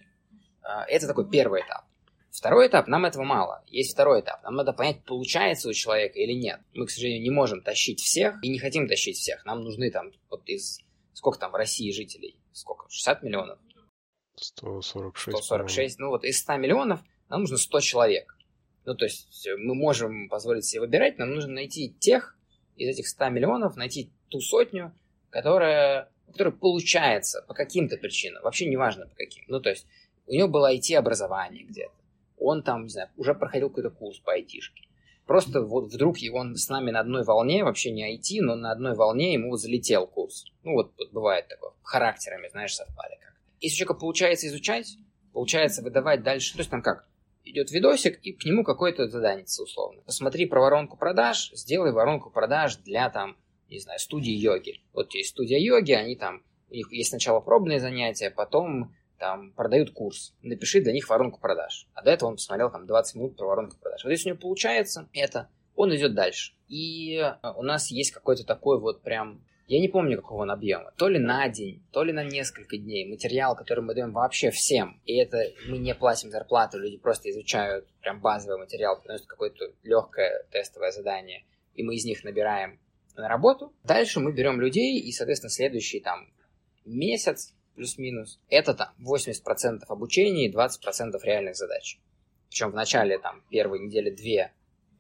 А, 0.64 0.86
это 0.86 1.08
такой 1.08 1.30
первый 1.30 1.62
этап. 1.62 1.86
Второй 2.32 2.68
этап, 2.68 2.88
нам 2.88 3.06
этого 3.06 3.24
мало. 3.24 3.64
Есть 3.68 3.94
второй 3.94 4.22
этап. 4.22 4.44
Нам 4.44 4.56
надо 4.56 4.72
понять, 4.72 5.04
получается 5.04 5.70
у 5.70 5.74
человека 5.74 6.20
или 6.20 6.34
нет. 6.34 6.60
Мы, 6.74 6.86
к 6.86 6.92
сожалению, 6.92 7.24
не 7.24 7.32
можем 7.32 7.62
тащить 7.62 8.00
всех 8.00 8.42
и 8.44 8.50
не 8.50 8.60
хотим 8.60 8.88
тащить 8.88 9.18
всех. 9.18 9.44
Нам 9.46 9.64
нужны 9.64 9.92
там 9.92 10.12
вот 10.30 10.48
из... 10.48 10.80
Сколько 11.14 11.40
там 11.40 11.52
в 11.52 11.56
России 11.56 11.92
жителей? 11.92 12.38
Сколько? 12.54 12.86
60 12.90 13.24
миллионов? 13.24 13.60
146. 14.36 15.38
146. 15.38 16.00
Ну 16.00 16.10
вот 16.10 16.24
из 16.24 16.40
100 16.40 16.58
миллионов 16.58 17.02
нам 17.30 17.42
нужно 17.42 17.58
100 17.58 17.80
человек. 17.82 18.38
Ну 18.86 18.96
то 18.96 19.06
есть 19.06 19.48
мы 19.58 19.76
можем 19.76 20.30
позволить 20.30 20.66
себе 20.66 20.82
выбирать, 20.82 21.18
нам 21.18 21.34
нужно 21.34 21.54
найти 21.54 21.94
тех 22.00 22.38
из 22.78 22.88
этих 22.90 23.08
100 23.08 23.30
миллионов, 23.30 23.76
найти 23.76 24.12
ту 24.30 24.40
сотню, 24.40 24.94
которая, 25.30 26.10
которая 26.28 26.54
получается 26.54 27.44
по 27.48 27.54
каким-то 27.54 27.98
причинам. 27.98 28.44
Вообще 28.44 28.66
неважно 28.68 29.08
по 29.08 29.16
каким. 29.16 29.44
Ну 29.48 29.60
то 29.60 29.70
есть 29.70 29.86
у 30.26 30.34
него 30.34 30.48
было 30.48 30.74
IT-образование 30.74 31.66
где-то 31.66 31.92
он 32.40 32.64
там, 32.64 32.84
не 32.84 32.90
знаю, 32.90 33.10
уже 33.18 33.34
проходил 33.34 33.70
какой-то 33.70 33.90
курс 33.90 34.20
по 34.20 34.34
айтишке. 34.34 34.84
Просто 35.26 35.62
вот 35.62 35.94
вдруг 35.94 36.18
он 36.34 36.56
с 36.56 36.70
нами 36.70 36.90
на 36.90 37.02
одной 37.02 37.24
волне, 37.24 37.64
вообще 37.64 37.92
не 37.92 38.18
IT, 38.18 38.42
но 38.42 38.56
на 38.56 38.72
одной 38.72 38.96
волне 38.96 39.34
ему 39.34 39.52
вот 39.52 39.62
залетел 39.62 40.08
курс. 40.08 40.46
Ну 40.64 40.74
вот, 40.74 40.94
вот 40.98 41.12
бывает 41.12 41.48
такое, 41.48 41.72
характерами, 41.84 42.48
знаешь, 42.50 42.74
совпали 42.74 43.16
как. 43.22 43.36
Если 43.60 43.76
у 43.76 43.78
человека 43.78 44.00
получается 44.00 44.48
изучать, 44.48 44.98
получается 45.32 45.84
выдавать 45.84 46.24
дальше, 46.24 46.54
то 46.54 46.60
есть 46.60 46.72
там 46.72 46.82
как, 46.82 47.08
идет 47.44 47.72
видосик, 47.72 48.20
и 48.24 48.34
к 48.34 48.44
нему 48.46 48.64
какое-то 48.64 49.08
задание 49.08 49.46
условно. 49.46 50.02
Посмотри 50.06 50.46
про 50.46 50.62
воронку 50.62 50.98
продаж, 50.98 51.52
сделай 51.54 51.92
воронку 51.92 52.32
продаж 52.32 52.78
для 52.78 53.10
там, 53.10 53.38
не 53.70 53.80
знаю, 53.80 54.00
студии 54.00 54.34
йоги. 54.34 54.82
Вот 54.94 55.14
есть 55.14 55.30
студия 55.30 55.60
йоги, 55.60 55.92
они 55.92 56.16
там, 56.16 56.44
у 56.70 56.74
них 56.74 56.92
есть 56.92 57.10
сначала 57.10 57.40
пробные 57.40 57.80
занятия, 57.80 58.32
потом 58.32 58.96
там 59.20 59.52
продают 59.52 59.92
курс, 59.92 60.34
напиши 60.42 60.82
для 60.82 60.94
них 60.94 61.10
воронку 61.10 61.40
продаж. 61.40 61.88
А 61.94 62.02
до 62.02 62.12
этого 62.12 62.30
он 62.30 62.36
посмотрел 62.36 62.72
там 62.72 62.88
20 62.88 63.16
минут 63.16 63.38
про 63.38 63.48
воронку 63.48 63.78
продаж. 63.78 64.04
Вот 64.04 64.10
если 64.10 64.30
у 64.30 64.34
него 64.34 64.42
получается 64.42 65.08
это, 65.14 65.50
он 65.76 65.96
идет 65.96 66.14
дальше. 66.16 66.54
И 66.68 67.16
э, 67.16 67.36
у 67.56 67.62
нас 67.62 67.92
есть 67.92 68.12
какой-то 68.12 68.46
такой 68.46 68.80
вот 68.80 69.02
прям 69.02 69.44
Я 69.68 69.80
не 69.80 69.88
помню, 69.88 70.18
какого 70.18 70.42
он 70.42 70.52
объема. 70.52 70.92
То 70.98 71.08
ли 71.08 71.20
на 71.20 71.48
день, 71.48 71.86
то 71.92 72.04
ли 72.04 72.12
на 72.12 72.24
несколько 72.24 72.78
дней. 72.78 73.08
Материал, 73.08 73.56
который 73.56 73.84
мы 73.84 73.94
даем 73.94 74.12
вообще 74.14 74.50
всем. 74.50 75.00
И 75.06 75.16
это 75.16 75.38
мы 75.68 75.78
не 75.78 75.94
платим 75.94 76.32
зарплату, 76.32 76.80
люди 76.80 76.98
просто 76.98 77.30
изучают 77.30 77.88
прям 78.02 78.20
базовый 78.20 78.58
материал, 78.58 79.00
приносят 79.00 79.28
какое-то 79.28 79.72
легкое 79.84 80.44
тестовое 80.52 80.92
задание, 80.92 81.44
и 81.76 81.84
мы 81.84 81.96
из 81.96 82.06
них 82.06 82.24
набираем 82.24 82.80
на 83.16 83.28
работу. 83.28 83.74
Дальше 83.84 84.20
мы 84.20 84.32
берем 84.32 84.60
людей, 84.60 85.00
и, 85.00 85.12
соответственно, 85.12 85.52
следующий 85.52 86.00
там 86.00 86.34
месяц 86.86 87.54
плюс-минус, 87.76 88.40
это 88.50 88.74
там 88.74 88.90
80% 89.00 89.84
обучения 89.88 90.48
и 90.48 90.54
20% 90.54 91.20
реальных 91.24 91.56
задач. 91.56 92.00
Причем 92.50 92.72
в 92.72 92.76
начале 92.76 93.20
там 93.20 93.44
первой 93.50 93.80
недели 93.80 94.10
две, 94.10 94.54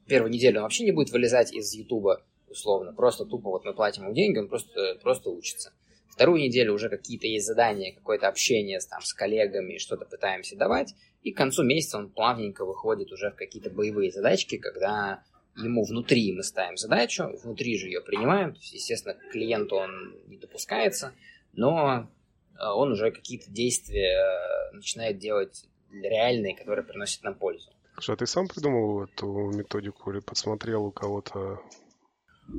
первую 0.07 0.31
неделю 0.31 0.57
он 0.57 0.63
вообще 0.63 0.83
не 0.83 0.91
будет 0.91 1.11
вылезать 1.11 1.53
из 1.53 1.73
Ютуба, 1.73 2.23
условно. 2.47 2.93
Просто 2.93 3.25
тупо 3.25 3.49
вот 3.49 3.65
мы 3.65 3.73
платим 3.73 4.03
ему 4.03 4.13
деньги, 4.13 4.39
он 4.39 4.47
просто, 4.47 4.97
просто 5.01 5.29
учится. 5.29 5.73
Вторую 6.09 6.41
неделю 6.41 6.73
уже 6.73 6.89
какие-то 6.89 7.27
есть 7.27 7.45
задания, 7.45 7.95
какое-то 7.95 8.27
общение 8.27 8.81
с, 8.81 8.87
там, 8.87 9.01
с 9.01 9.13
коллегами, 9.13 9.77
что-то 9.77 10.05
пытаемся 10.05 10.57
давать. 10.57 10.93
И 11.23 11.31
к 11.31 11.37
концу 11.37 11.63
месяца 11.63 11.97
он 11.97 12.11
плавненько 12.11 12.65
выходит 12.65 13.11
уже 13.11 13.31
в 13.31 13.35
какие-то 13.35 13.69
боевые 13.69 14.11
задачки, 14.11 14.57
когда 14.57 15.23
ему 15.55 15.83
внутри 15.83 16.33
мы 16.33 16.43
ставим 16.43 16.77
задачу, 16.77 17.25
внутри 17.41 17.77
же 17.77 17.87
ее 17.87 18.01
принимаем. 18.01 18.53
Есть, 18.53 18.73
естественно, 18.73 19.15
клиенту 19.31 19.77
он 19.77 20.15
не 20.27 20.37
допускается, 20.37 21.13
но 21.53 22.09
он 22.59 22.91
уже 22.91 23.11
какие-то 23.11 23.49
действия 23.51 24.17
э, 24.17 24.75
начинает 24.75 25.17
делать 25.17 25.65
реальные, 25.91 26.55
которые 26.55 26.85
приносят 26.85 27.23
нам 27.23 27.35
пользу. 27.35 27.69
Слушай, 27.95 28.15
а 28.15 28.17
ты 28.17 28.27
сам 28.27 28.47
придумал 28.47 29.03
эту 29.03 29.27
методику 29.51 30.11
или 30.11 30.19
подсмотрел 30.19 30.85
у 30.85 30.91
кого-то 30.91 31.61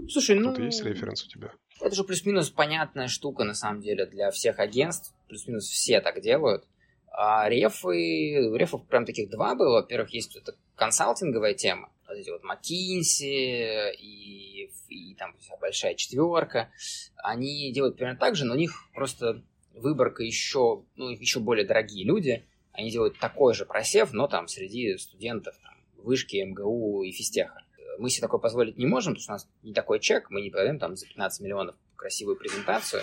Слушай, 0.09 0.37
ну... 0.37 0.55
Тут 0.55 0.65
есть 0.65 0.85
референс 0.85 1.25
у 1.25 1.29
тебя? 1.29 1.53
Это 1.81 1.95
же 1.95 2.05
плюс-минус 2.05 2.51
понятная 2.51 3.09
штука, 3.09 3.45
на 3.45 3.55
самом 3.55 3.81
деле, 3.81 4.07
для 4.07 4.31
всех 4.31 4.59
агентств. 4.59 5.15
Плюс-минус 5.29 5.67
все 5.67 6.01
так 6.01 6.21
делают. 6.21 6.65
А 7.11 7.49
рефы... 7.49 8.57
Рефов 8.57 8.87
прям 8.87 9.05
таких 9.05 9.31
два 9.31 9.55
было. 9.55 9.81
Во-первых, 9.81 10.11
есть 10.11 10.37
это 10.37 10.55
консалтинговая 10.77 11.55
тема. 11.55 11.91
Вот 12.07 12.17
эти 12.17 12.31
вот 12.31 12.43
McKinsey 12.45 13.95
и, 13.99 14.71
и 14.89 15.15
там 15.15 15.35
вся 15.39 15.57
большая 15.57 15.95
четверка. 15.95 16.71
Они 17.17 17.73
делают 17.73 17.97
примерно 17.97 18.19
так 18.19 18.37
же, 18.37 18.45
но 18.45 18.55
у 18.55 18.59
них 18.59 18.73
просто 18.95 19.43
выборка 19.75 20.23
еще, 20.23 20.85
ну, 20.97 21.11
еще 21.11 21.41
более 21.41 21.67
дорогие 21.67 22.05
люди. 22.05 22.45
Они 22.73 22.91
делают 22.91 23.19
такой 23.19 23.55
же 23.55 23.67
просев, 23.67 24.13
но 24.13 24.29
там 24.29 24.49
среди 24.49 24.97
студентов 24.97 25.57
там, 25.63 25.75
вышки, 26.03 26.37
МГУ 26.37 27.03
и 27.03 27.13
физтеха 27.13 27.63
мы 28.01 28.09
себе 28.09 28.23
такое 28.23 28.41
позволить 28.41 28.79
не 28.79 28.87
можем, 28.87 29.13
потому 29.15 29.23
что 29.23 29.33
у 29.33 29.35
нас 29.35 29.49
не 29.63 29.75
такой 29.75 30.01
чек, 30.01 30.31
мы 30.31 30.41
не 30.41 30.51
продаем 30.51 30.79
там 30.79 30.97
за 30.97 31.07
15 31.07 31.41
миллионов 31.43 31.77
красивую 31.97 32.37
презентацию, 32.37 33.03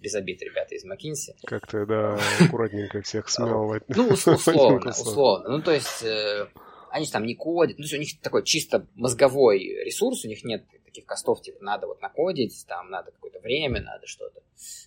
без 0.00 0.14
обид, 0.14 0.42
ребята 0.42 0.74
из 0.74 0.84
Макинси. 0.84 1.36
Как-то, 1.44 1.84
да, 1.86 2.18
аккуратненько 2.40 3.02
всех 3.02 3.28
смел. 3.28 3.74
Ну, 3.88 4.08
условно, 4.08 4.90
условно. 4.90 5.48
Ну, 5.56 5.62
то 5.62 5.72
есть, 5.72 6.02
э, 6.02 6.48
они 6.90 7.06
же 7.06 7.12
там 7.12 7.24
не 7.24 7.34
кодят. 7.34 7.78
Ну, 7.78 7.82
то 7.82 7.88
есть, 7.88 7.94
у 7.94 7.98
них 7.98 8.20
такой 8.20 8.44
чисто 8.44 8.86
мозговой 8.94 9.58
ресурс, 9.84 10.24
у 10.24 10.28
них 10.28 10.44
нет 10.44 10.64
таких 10.96 11.06
костов, 11.06 11.42
типа, 11.42 11.62
надо 11.62 11.86
вот 11.86 12.00
накодить, 12.00 12.64
там, 12.66 12.90
надо 12.90 13.12
какое-то 13.12 13.40
время, 13.40 13.82
надо 13.82 14.06
что-то. 14.06 14.42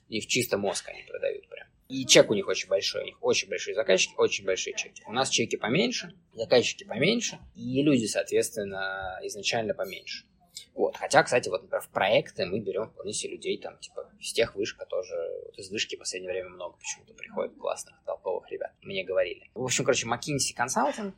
У 0.10 0.12
них 0.12 0.26
чисто 0.26 0.58
мозг 0.58 0.90
они 0.90 1.04
продают 1.04 1.48
прям. 1.48 1.68
И 1.88 2.06
чек 2.06 2.30
у 2.30 2.34
них 2.34 2.48
очень 2.48 2.68
большой, 2.68 3.04
у 3.04 3.06
них 3.06 3.18
очень 3.22 3.50
большие 3.50 3.76
заказчики, 3.76 4.14
очень 4.18 4.46
большие 4.46 4.76
чеки. 4.76 5.04
У 5.08 5.12
нас 5.12 5.30
чеки 5.30 5.58
поменьше, 5.58 6.14
заказчики 6.34 6.84
поменьше, 6.84 7.40
и 7.56 7.82
люди, 7.82 8.06
соответственно, 8.06 9.20
изначально 9.24 9.74
поменьше. 9.74 10.26
Вот. 10.74 10.98
Хотя, 10.98 11.24
кстати, 11.24 11.50
вот, 11.50 11.64
например, 11.64 11.82
в 11.82 11.90
проекты 11.90 12.46
мы 12.46 12.60
берем 12.60 12.90
вполне 12.90 13.14
себе 13.14 13.34
людей, 13.34 13.58
там, 13.60 13.78
типа, 13.80 14.12
из 14.20 14.34
тех 14.34 14.56
вышек, 14.56 14.86
тоже, 14.88 15.16
вот 15.46 15.58
из 15.58 15.70
вышки 15.70 15.96
в 15.96 16.00
последнее 16.00 16.32
время 16.32 16.50
много 16.50 16.78
почему-то 16.78 17.14
приходит 17.14 17.56
классных, 17.58 17.96
толковых 18.06 18.50
ребят, 18.52 18.72
мне 18.82 19.04
говорили. 19.04 19.50
В 19.54 19.64
общем, 19.64 19.84
короче, 19.84 20.08
McKinsey 20.08 20.56
Consulting, 20.58 21.14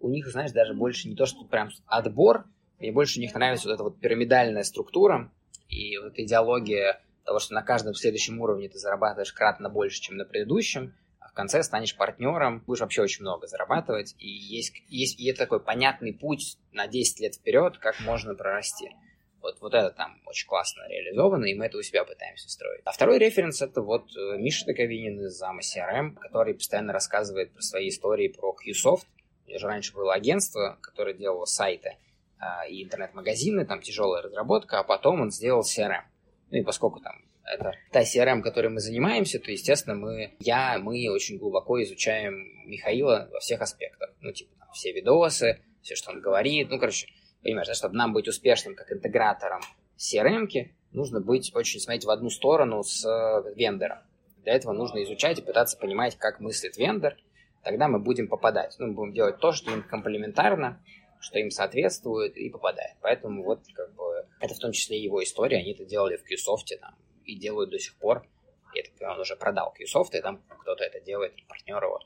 у 0.00 0.08
них, 0.08 0.26
знаешь, 0.28 0.52
даже 0.52 0.74
больше 0.74 1.08
не 1.08 1.14
то, 1.14 1.26
что 1.26 1.44
прям 1.44 1.70
отбор, 1.86 2.44
мне 2.80 2.92
больше 2.92 3.18
у 3.18 3.22
них 3.22 3.34
нравится 3.34 3.68
вот 3.68 3.74
эта 3.74 3.82
вот 3.84 4.00
пирамидальная 4.00 4.64
структура 4.64 5.30
и 5.68 5.98
вот 5.98 6.12
эта 6.12 6.24
идеология 6.24 7.00
того, 7.24 7.38
что 7.38 7.54
на 7.54 7.62
каждом 7.62 7.94
следующем 7.94 8.40
уровне 8.40 8.68
ты 8.68 8.78
зарабатываешь 8.78 9.32
кратно 9.32 9.68
больше, 9.68 10.00
чем 10.00 10.16
на 10.16 10.24
предыдущем, 10.24 10.94
а 11.20 11.28
в 11.28 11.32
конце 11.32 11.62
станешь 11.62 11.96
партнером, 11.96 12.60
будешь 12.66 12.80
вообще 12.80 13.02
очень 13.02 13.22
много 13.22 13.46
зарабатывать, 13.46 14.16
и 14.18 14.28
есть, 14.28 14.72
есть 14.88 15.20
и 15.20 15.32
такой 15.32 15.60
понятный 15.60 16.14
путь 16.14 16.56
на 16.72 16.88
10 16.88 17.20
лет 17.20 17.34
вперед, 17.34 17.78
как 17.78 18.00
можно 18.00 18.34
прорасти. 18.34 18.90
Вот, 19.42 19.58
вот 19.60 19.72
это 19.72 19.90
там 19.90 20.20
очень 20.26 20.46
классно 20.46 20.86
реализовано, 20.88 21.46
и 21.46 21.54
мы 21.54 21.66
это 21.66 21.78
у 21.78 21.82
себя 21.82 22.04
пытаемся 22.04 22.48
строить. 22.50 22.82
А 22.84 22.92
второй 22.92 23.18
референс 23.18 23.62
это 23.62 23.80
вот 23.80 24.14
э, 24.14 24.36
Миша 24.36 24.66
Доковинин 24.66 25.24
из 25.24 25.32
зама 25.32 25.60
CRM, 25.60 26.14
который 26.14 26.54
постоянно 26.54 26.92
рассказывает 26.92 27.52
про 27.52 27.62
свои 27.62 27.88
истории 27.88 28.28
про 28.28 28.54
Qsoft. 28.54 29.06
У 29.46 29.58
же 29.58 29.66
раньше 29.66 29.94
было 29.94 30.12
агентство, 30.12 30.78
которое 30.82 31.14
делало 31.14 31.46
сайты 31.46 31.96
и 32.68 32.82
интернет-магазины, 32.82 33.66
там 33.66 33.80
тяжелая 33.82 34.22
разработка, 34.22 34.80
а 34.80 34.84
потом 34.84 35.20
он 35.20 35.30
сделал 35.30 35.62
CRM. 35.62 36.02
Ну 36.50 36.58
и 36.58 36.62
поскольку 36.62 37.00
там 37.00 37.14
это 37.44 37.72
та 37.90 38.02
CRM, 38.02 38.42
которой 38.42 38.68
мы 38.68 38.80
занимаемся, 38.80 39.38
то, 39.38 39.50
естественно, 39.50 39.96
мы, 39.96 40.34
я, 40.40 40.78
мы 40.78 41.08
очень 41.10 41.38
глубоко 41.38 41.82
изучаем 41.82 42.46
Михаила 42.66 43.28
во 43.32 43.40
всех 43.40 43.60
аспектах. 43.60 44.10
Ну, 44.20 44.32
типа, 44.32 44.50
там, 44.58 44.68
все 44.72 44.92
видосы, 44.92 45.60
все, 45.82 45.96
что 45.96 46.12
он 46.12 46.20
говорит. 46.20 46.70
Ну, 46.70 46.78
короче, 46.78 47.08
понимаешь, 47.42 47.68
да, 47.68 47.74
чтобы 47.74 47.96
нам 47.96 48.12
быть 48.12 48.28
успешным 48.28 48.74
как 48.74 48.92
интегратором 48.92 49.60
CRM, 49.98 50.48
нужно 50.92 51.20
быть 51.20 51.54
очень 51.54 51.80
смотреть 51.80 52.04
в 52.04 52.10
одну 52.10 52.30
сторону 52.30 52.82
с 52.82 53.04
э, 53.04 53.54
вендором. 53.54 53.98
Для 54.44 54.54
этого 54.54 54.72
нужно 54.72 55.02
изучать 55.02 55.38
и 55.38 55.42
пытаться 55.42 55.76
понимать, 55.76 56.16
как 56.16 56.40
мыслит 56.40 56.76
вендор. 56.76 57.16
Тогда 57.62 57.88
мы 57.88 57.98
будем 57.98 58.28
попадать. 58.28 58.74
Ну, 58.78 58.88
мы 58.88 58.94
будем 58.94 59.12
делать 59.12 59.38
то, 59.38 59.52
что 59.52 59.70
им 59.70 59.82
комплементарно, 59.82 60.82
что 61.20 61.38
им 61.38 61.50
соответствует 61.50 62.36
и 62.36 62.48
попадает. 62.50 62.96
Поэтому 63.00 63.44
вот 63.44 63.60
как 63.74 63.94
бы 63.94 64.26
это 64.40 64.54
в 64.54 64.58
том 64.58 64.72
числе 64.72 64.98
его 64.98 65.22
история, 65.22 65.58
они 65.58 65.72
это 65.72 65.84
делали 65.84 66.16
в 66.16 66.22
Qsoft 66.22 66.76
там, 66.80 66.94
и 67.24 67.36
делают 67.36 67.70
до 67.70 67.78
сих 67.78 67.94
пор. 67.96 68.26
И 68.74 68.80
это, 68.80 69.10
он 69.10 69.20
уже 69.20 69.36
продал 69.36 69.74
Qsoft, 69.78 70.16
и 70.16 70.20
там 70.20 70.42
кто-то 70.60 70.84
это 70.84 71.00
делает, 71.00 71.34
партнер 71.46 71.82
его 71.82 72.00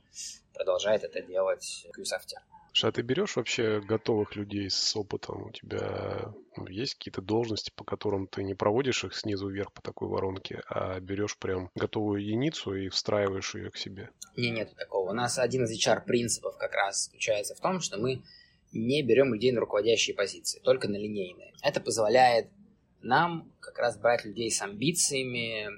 продолжает 0.52 1.04
это 1.04 1.21
делать 1.23 1.87
в 1.92 1.99
Qsoft. 1.99 2.35
А 2.83 2.90
ты 2.90 3.02
берешь 3.02 3.37
вообще 3.37 3.80
готовых 3.80 4.35
людей 4.35 4.68
с 4.68 4.97
опытом? 4.97 5.47
У 5.47 5.50
тебя 5.52 6.35
есть 6.66 6.94
какие-то 6.94 7.23
должности, 7.23 7.71
по 7.75 7.85
которым 7.85 8.26
ты 8.26 8.42
не 8.42 8.54
проводишь 8.54 9.04
их 9.04 9.14
снизу 9.14 9.49
вверх 9.49 9.73
по 9.73 9.80
такой 9.80 10.09
воронке, 10.09 10.61
а 10.68 10.99
берешь 10.99 11.38
прям 11.38 11.71
готовую 11.76 12.21
единицу 12.21 12.75
и 12.75 12.88
встраиваешь 12.88 13.54
ее 13.54 13.71
к 13.71 13.76
себе? 13.76 14.11
Не, 14.37 14.50
нет 14.50 14.75
такого. 14.76 15.11
У 15.11 15.14
нас 15.14 15.38
один 15.38 15.64
из 15.64 15.87
HR-принципов 15.87 16.56
как 16.56 16.75
раз 16.75 17.04
заключается 17.04 17.54
в 17.54 17.61
том, 17.61 17.80
что 17.80 17.97
мы 17.99 18.25
не 18.75 19.02
берем 19.02 19.33
людей 19.33 19.52
на 19.52 19.61
руководящие 19.61 20.14
позиции, 20.14 20.61
только 20.61 20.88
на 20.88 20.97
линейные. 20.97 21.52
Это 21.62 21.81
позволяет 21.81 22.49
нам 23.00 23.52
как 23.61 23.78
раз 23.78 23.99
брать 23.99 24.25
людей 24.25 24.50
с 24.50 24.62
амбициями 24.62 25.69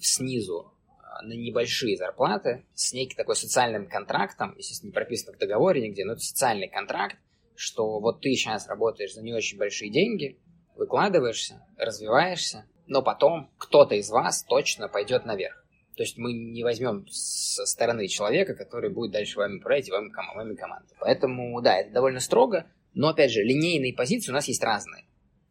снизу 0.00 0.72
а, 1.00 1.22
на 1.22 1.32
небольшие 1.32 1.96
зарплаты, 1.96 2.64
с 2.74 2.92
неким 2.92 3.16
такой 3.16 3.36
социальным 3.36 3.88
контрактом, 3.88 4.54
естественно, 4.56 4.90
не 4.90 4.94
прописано 4.94 5.34
в 5.34 5.38
договоре 5.38 5.86
нигде, 5.86 6.04
но 6.04 6.12
это 6.12 6.22
социальный 6.22 6.68
контракт, 6.68 7.16
что 7.54 8.00
вот 8.00 8.20
ты 8.20 8.34
сейчас 8.34 8.68
работаешь 8.68 9.14
за 9.14 9.22
не 9.22 9.34
очень 9.34 9.58
большие 9.58 9.90
деньги, 9.90 10.38
выкладываешься, 10.76 11.66
развиваешься, 11.76 12.66
но 12.86 13.02
потом 13.02 13.50
кто-то 13.58 13.94
из 13.94 14.10
вас 14.10 14.44
точно 14.44 14.88
пойдет 14.88 15.24
наверх. 15.24 15.61
То 15.96 16.02
есть 16.04 16.16
мы 16.16 16.32
не 16.32 16.64
возьмем 16.64 17.06
со 17.08 17.66
стороны 17.66 18.08
человека, 18.08 18.54
который 18.54 18.90
будет 18.90 19.10
дальше 19.10 19.38
вами 19.38 19.58
управлять 19.58 19.88
и 19.88 19.92
вами, 19.92 20.08
ком- 20.08 20.34
вами 20.34 20.54
командой. 20.54 20.94
Поэтому, 20.98 21.60
да, 21.60 21.78
это 21.78 21.92
довольно 21.92 22.20
строго, 22.20 22.66
но, 22.94 23.08
опять 23.08 23.30
же, 23.30 23.42
линейные 23.42 23.94
позиции 23.94 24.30
у 24.30 24.34
нас 24.34 24.48
есть 24.48 24.62
разные. 24.62 25.04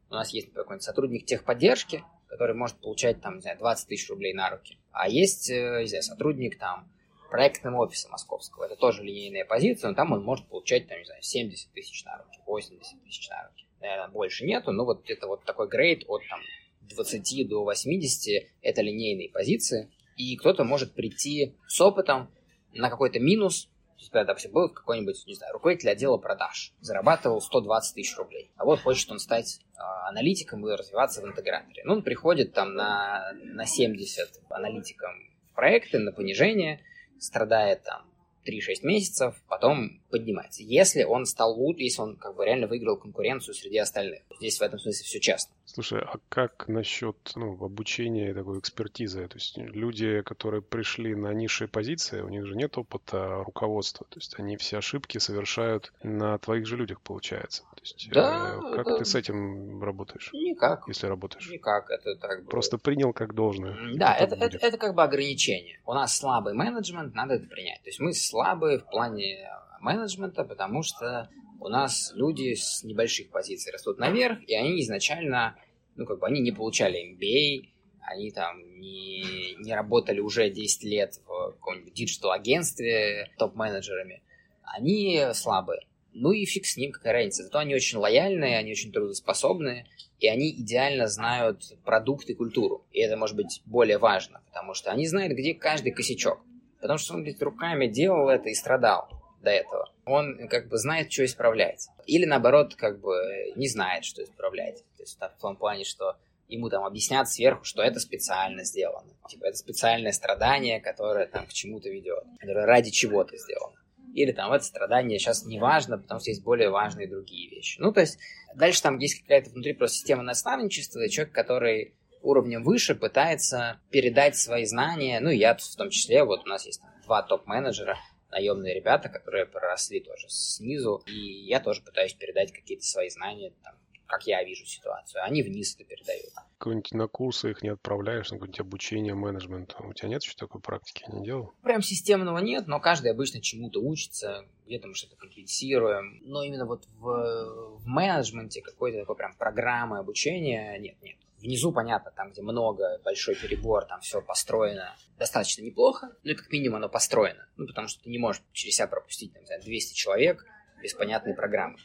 У 0.09 0.13
нас 0.13 0.29
есть, 0.33 0.47
например, 0.47 0.63
какой-нибудь 0.63 0.83
сотрудник 0.83 1.25
техподдержки, 1.25 2.03
который 2.27 2.55
может 2.55 2.77
получать, 2.77 3.21
там, 3.21 3.35
не 3.35 3.41
знаю, 3.41 3.57
20 3.59 3.87
тысяч 3.87 4.09
рублей 4.09 4.33
на 4.33 4.49
руки. 4.49 4.77
А 4.91 5.07
есть, 5.07 5.49
э, 5.49 5.81
не 5.81 5.87
знаю, 5.87 6.03
сотрудник, 6.03 6.57
там, 6.57 6.91
проектного 7.29 7.85
офиса 7.85 8.09
московского. 8.09 8.65
Это 8.65 8.75
тоже 8.75 9.03
линейная 9.03 9.45
позиция, 9.45 9.89
но 9.89 9.95
там 9.95 10.11
он 10.11 10.23
может 10.23 10.47
получать, 10.47 10.87
там, 10.87 10.97
не 10.99 11.05
знаю, 11.05 11.21
70 11.21 11.71
тысяч 11.71 12.03
на 12.03 12.17
руки, 12.17 12.39
80 12.45 13.03
тысяч 13.03 13.29
на 13.29 13.47
руки. 13.47 13.65
Наверное, 13.79 14.09
больше 14.09 14.45
нету, 14.45 14.71
но 14.71 14.85
вот 14.85 15.09
это 15.09 15.27
вот 15.27 15.43
такой 15.45 15.67
грейд 15.67 16.03
от, 16.07 16.21
там, 16.29 16.39
20 16.81 17.47
до 17.47 17.63
80– 17.63 18.49
это 18.61 18.81
линейные 18.81 19.29
позиции 19.29 19.89
и 20.15 20.35
кто-то 20.37 20.63
может 20.63 20.93
прийти 20.93 21.55
с 21.67 21.79
опытом 21.81 22.29
на 22.73 22.89
какой-то 22.89 23.19
минус, 23.19 23.69
то 24.09 24.17
есть, 24.17 24.27
допустим, 24.27 24.51
был 24.51 24.69
какой-нибудь, 24.69 25.23
не 25.27 25.35
знаю, 25.35 25.53
руководитель 25.53 25.89
отдела 25.89 26.17
продаж, 26.17 26.73
зарабатывал 26.79 27.39
120 27.39 27.95
тысяч 27.95 28.17
рублей, 28.17 28.51
а 28.55 28.65
вот 28.65 28.79
хочет 28.79 29.11
он 29.11 29.19
стать 29.19 29.59
э, 29.75 29.79
аналитиком 30.07 30.67
и 30.67 30.71
развиваться 30.71 31.21
в 31.21 31.25
интеграторе. 31.25 31.83
Ну, 31.85 31.93
он 31.93 32.01
приходит 32.01 32.53
там 32.53 32.73
на, 32.73 33.31
на 33.33 33.65
70 33.65 34.41
аналитиком 34.49 35.11
проекты, 35.53 35.99
на 35.99 36.11
понижение, 36.11 36.81
страдает 37.19 37.83
там 37.83 38.11
3-6 38.45 38.83
месяцев, 38.83 39.35
потом 39.47 40.01
поднимается. 40.09 40.63
Если 40.63 41.03
он 41.03 41.25
стал 41.25 41.53
лучше, 41.53 41.83
если 41.83 42.01
он 42.01 42.17
как 42.17 42.35
бы 42.35 42.45
реально 42.45 42.67
выиграл 42.67 42.97
конкуренцию 42.97 43.53
среди 43.53 43.77
остальных. 43.77 44.21
Здесь 44.39 44.57
в 44.57 44.61
этом 44.63 44.79
смысле 44.79 45.05
все 45.05 45.19
честно. 45.19 45.53
Слушай, 45.73 46.01
а 46.01 46.17
как 46.27 46.67
насчет 46.67 47.15
ну, 47.35 47.53
обучения 47.63 48.31
и 48.31 48.33
такой 48.33 48.59
экспертизы? 48.59 49.25
То 49.29 49.35
есть 49.37 49.57
люди, 49.57 50.21
которые 50.21 50.61
пришли 50.61 51.15
на 51.15 51.33
низшие 51.33 51.69
позиции, 51.69 52.19
у 52.19 52.27
них 52.27 52.45
же 52.45 52.55
нет 52.55 52.77
опыта 52.77 53.41
руководства. 53.45 54.05
То 54.09 54.19
есть 54.19 54.37
они 54.37 54.57
все 54.57 54.79
ошибки 54.79 55.17
совершают 55.17 55.93
на 56.03 56.37
твоих 56.39 56.67
же 56.67 56.75
людях, 56.75 56.99
получается. 56.99 57.63
То 57.75 57.81
есть, 57.83 58.09
Да, 58.11 58.55
э, 58.57 58.75
как 58.75 58.87
это- 58.87 58.97
ты 58.97 59.05
с 59.05 59.15
этим 59.15 59.81
работаешь, 59.81 60.29
Никак. 60.33 60.83
если 60.89 61.07
работаешь? 61.07 61.49
Никак. 61.49 61.89
Это 61.89 62.15
так 62.17 62.43
бы... 62.43 62.49
Просто 62.49 62.77
принял 62.77 63.13
как 63.13 63.33
должное. 63.33 63.77
Да, 63.95 64.13
это, 64.13 64.35
это, 64.35 64.47
будет. 64.47 64.63
это 64.63 64.77
как 64.77 64.93
бы 64.93 65.03
ограничение. 65.03 65.79
У 65.85 65.93
нас 65.93 66.17
слабый 66.17 66.53
менеджмент, 66.53 67.15
надо 67.15 67.35
это 67.35 67.47
принять. 67.47 67.81
То 67.83 67.89
есть 67.89 68.01
мы 68.01 68.13
слабые 68.13 68.79
в 68.79 68.85
плане 68.89 69.49
менеджмента, 69.79 70.43
потому 70.43 70.83
что 70.83 71.29
у 71.61 71.69
нас 71.69 72.11
люди 72.15 72.55
с 72.55 72.83
небольших 72.83 73.29
позиций 73.29 73.71
растут 73.71 73.99
наверх, 73.99 74.39
и 74.47 74.55
они 74.55 74.81
изначально, 74.81 75.55
ну, 75.95 76.05
как 76.05 76.19
бы 76.19 76.25
они 76.25 76.41
не 76.41 76.51
получали 76.51 76.99
MBA, 77.13 77.69
они 78.01 78.31
там 78.31 78.57
не, 78.79 79.53
не 79.59 79.73
работали 79.73 80.19
уже 80.19 80.49
10 80.49 80.83
лет 80.83 81.21
в 81.23 81.51
каком-нибудь 81.53 81.93
digital-агентстве 81.93 83.29
топ-менеджерами. 83.37 84.23
Они 84.63 85.21
слабые. 85.33 85.85
Ну 86.13 86.31
и 86.31 86.45
фиг 86.45 86.65
с 86.65 86.77
ним, 86.77 86.91
какая 86.91 87.13
разница. 87.13 87.43
Зато 87.43 87.59
они 87.59 87.75
очень 87.75 87.99
лояльные, 87.99 88.57
они 88.57 88.71
очень 88.71 88.91
трудоспособные, 88.91 89.85
и 90.19 90.27
они 90.27 90.49
идеально 90.51 91.07
знают 91.07 91.61
продукт 91.85 92.27
и 92.29 92.33
культуру. 92.33 92.85
И 92.91 92.99
это 92.99 93.15
может 93.17 93.35
быть 93.35 93.61
более 93.65 93.99
важно, 93.99 94.41
потому 94.47 94.73
что 94.73 94.91
они 94.91 95.05
знают, 95.05 95.33
где 95.33 95.53
каждый 95.53 95.91
косячок. 95.91 96.39
Потому 96.81 96.97
что 96.97 97.13
он 97.13 97.23
ведь 97.23 97.41
руками 97.41 97.85
делал 97.85 98.29
это 98.29 98.49
и 98.49 98.55
страдал 98.55 99.07
до 99.43 99.51
этого. 99.51 99.91
Он 100.11 100.47
как 100.49 100.67
бы 100.67 100.77
знает, 100.77 101.11
что 101.11 101.23
исправлять. 101.23 101.87
Или 102.05 102.25
наоборот, 102.25 102.75
как 102.75 102.99
бы 102.99 103.15
не 103.55 103.67
знает, 103.67 104.03
что 104.03 104.23
исправлять. 104.23 104.83
То 104.97 105.03
есть 105.03 105.17
так, 105.19 105.37
в 105.37 105.41
том 105.41 105.55
плане, 105.55 105.85
что 105.85 106.17
ему 106.47 106.69
там 106.69 106.83
объяснят 106.83 107.29
сверху, 107.29 107.63
что 107.63 107.81
это 107.81 107.99
специально 107.99 108.63
сделано. 108.63 109.13
Типа 109.29 109.45
это 109.45 109.57
специальное 109.57 110.11
страдание, 110.11 110.81
которое 110.81 111.27
там 111.27 111.47
к 111.47 111.53
чему-то 111.53 111.89
ведет, 111.89 112.23
которое 112.39 112.65
ради 112.65 112.91
чего-то 112.91 113.37
сделано. 113.37 113.77
Или 114.13 114.33
там 114.33 114.51
это 114.51 114.65
страдание 114.65 115.17
сейчас 115.17 115.45
не 115.45 115.59
важно, 115.59 115.97
потому 115.97 116.19
что 116.19 116.31
есть 116.31 116.43
более 116.43 116.69
важные 116.69 117.07
другие 117.07 117.49
вещи. 117.49 117.79
Ну, 117.79 117.93
то 117.93 118.01
есть 118.01 118.19
дальше 118.55 118.81
там 118.81 118.97
есть 118.97 119.21
какая-то 119.21 119.51
внутри 119.51 119.73
просто 119.73 119.97
система 119.97 120.23
наставничества, 120.23 120.99
и 121.05 121.09
человек, 121.09 121.33
который 121.33 121.95
уровнем 122.21 122.63
выше 122.63 122.93
пытается 122.93 123.79
передать 123.89 124.35
свои 124.35 124.65
знания, 124.65 125.21
ну, 125.21 125.29
я 125.29 125.55
в 125.55 125.75
том 125.75 125.89
числе, 125.89 126.23
вот 126.23 126.43
у 126.45 126.49
нас 126.49 126.65
есть 126.65 126.81
два 127.05 127.23
топ-менеджера, 127.23 127.97
наемные 128.31 128.73
ребята, 128.73 129.09
которые 129.09 129.45
проросли 129.45 129.99
тоже 129.99 130.27
снизу, 130.29 131.03
и 131.05 131.13
я 131.13 131.59
тоже 131.59 131.81
пытаюсь 131.81 132.13
передать 132.13 132.51
какие-то 132.51 132.85
свои 132.85 133.09
знания, 133.09 133.53
там, 133.63 133.75
как 134.11 134.27
я 134.27 134.43
вижу 134.43 134.65
ситуацию. 134.65 135.23
Они 135.23 135.41
вниз 135.41 135.75
это 135.75 135.85
передают. 135.85 136.31
Какой-нибудь 136.57 136.91
на 136.93 137.07
курсы 137.07 137.51
их 137.51 137.63
не 137.63 137.69
отправляешь, 137.69 138.29
на 138.29 138.37
какое-нибудь 138.37 138.59
обучение 138.59 139.15
менеджменту. 139.15 139.77
У 139.87 139.93
тебя 139.93 140.09
нет 140.09 140.23
еще 140.23 140.35
такой 140.35 140.61
практики? 140.61 141.03
Не 141.07 141.23
делал? 141.23 141.53
Прям 141.63 141.81
системного 141.81 142.37
нет, 142.39 142.67
но 142.67 142.79
каждый 142.79 143.11
обычно 143.11 143.41
чему-то 143.41 143.79
учится, 143.79 144.45
где-то 144.65 144.87
мы 144.87 144.95
что-то 144.95 145.15
компенсируем. 145.15 146.19
Но 146.23 146.43
именно 146.43 146.65
вот 146.65 146.85
в, 146.97 147.79
в 147.79 147.87
менеджменте 147.87 148.61
какой-то 148.61 148.99
такой 148.99 149.15
прям 149.15 149.33
программы 149.35 149.99
обучения 149.99 150.77
нет, 150.77 150.97
нет. 151.01 151.17
Внизу, 151.41 151.71
понятно, 151.71 152.11
там, 152.11 152.31
где 152.31 152.41
много, 152.41 152.99
большой 153.03 153.35
перебор, 153.35 153.85
там 153.85 154.01
все 154.01 154.21
построено 154.21 154.95
достаточно 155.17 155.63
неплохо, 155.63 156.15
ну 156.23 156.31
и 156.31 156.35
как 156.35 156.51
минимум 156.51 156.77
оно 156.77 156.89
построено. 156.89 157.47
Ну, 157.57 157.67
потому 157.67 157.87
что 157.87 158.03
ты 158.03 158.09
не 158.09 158.19
можешь 158.19 158.43
через 158.53 158.75
себя 158.75 158.87
пропустить, 158.87 159.33
там, 159.33 159.41
не 159.41 159.47
знаю, 159.47 159.61
200 159.63 159.95
человек 159.95 160.45
без 160.81 160.93
понятной 160.93 161.33
программы. 161.33 161.77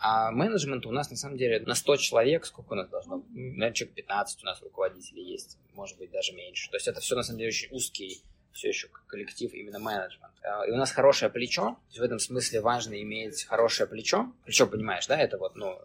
А 0.00 0.30
менеджмент 0.30 0.86
у 0.86 0.92
нас, 0.92 1.10
на 1.10 1.16
самом 1.16 1.36
деле, 1.36 1.60
на 1.60 1.74
100 1.74 1.96
человек, 1.96 2.46
сколько 2.46 2.74
у 2.74 2.76
нас 2.76 2.88
должно 2.88 3.18
быть? 3.18 3.30
Наверное, 3.30 3.72
человек 3.72 3.96
15 3.96 4.42
у 4.42 4.46
нас 4.46 4.62
руководителей 4.62 5.24
есть, 5.24 5.58
может 5.74 5.98
быть, 5.98 6.10
даже 6.10 6.32
меньше. 6.34 6.70
То 6.70 6.76
есть 6.76 6.86
это 6.86 7.00
все, 7.00 7.16
на 7.16 7.22
самом 7.22 7.38
деле, 7.38 7.48
очень 7.48 7.68
узкий 7.72 8.22
все 8.52 8.68
еще 8.68 8.88
коллектив 9.06 9.52
именно 9.54 9.78
менеджмент. 9.78 10.32
А, 10.42 10.66
И 10.66 10.70
у 10.70 10.76
нас 10.76 10.90
хорошее 10.90 11.30
плечо, 11.30 11.62
то 11.62 11.86
есть 11.88 11.98
в 11.98 12.02
этом 12.02 12.18
смысле 12.18 12.60
важно 12.60 13.00
иметь 13.02 13.44
хорошее 13.44 13.88
плечо. 13.88 14.32
Плечо, 14.44 14.66
понимаешь, 14.66 15.06
да, 15.06 15.18
это 15.18 15.38
вот, 15.38 15.54
ну, 15.54 15.78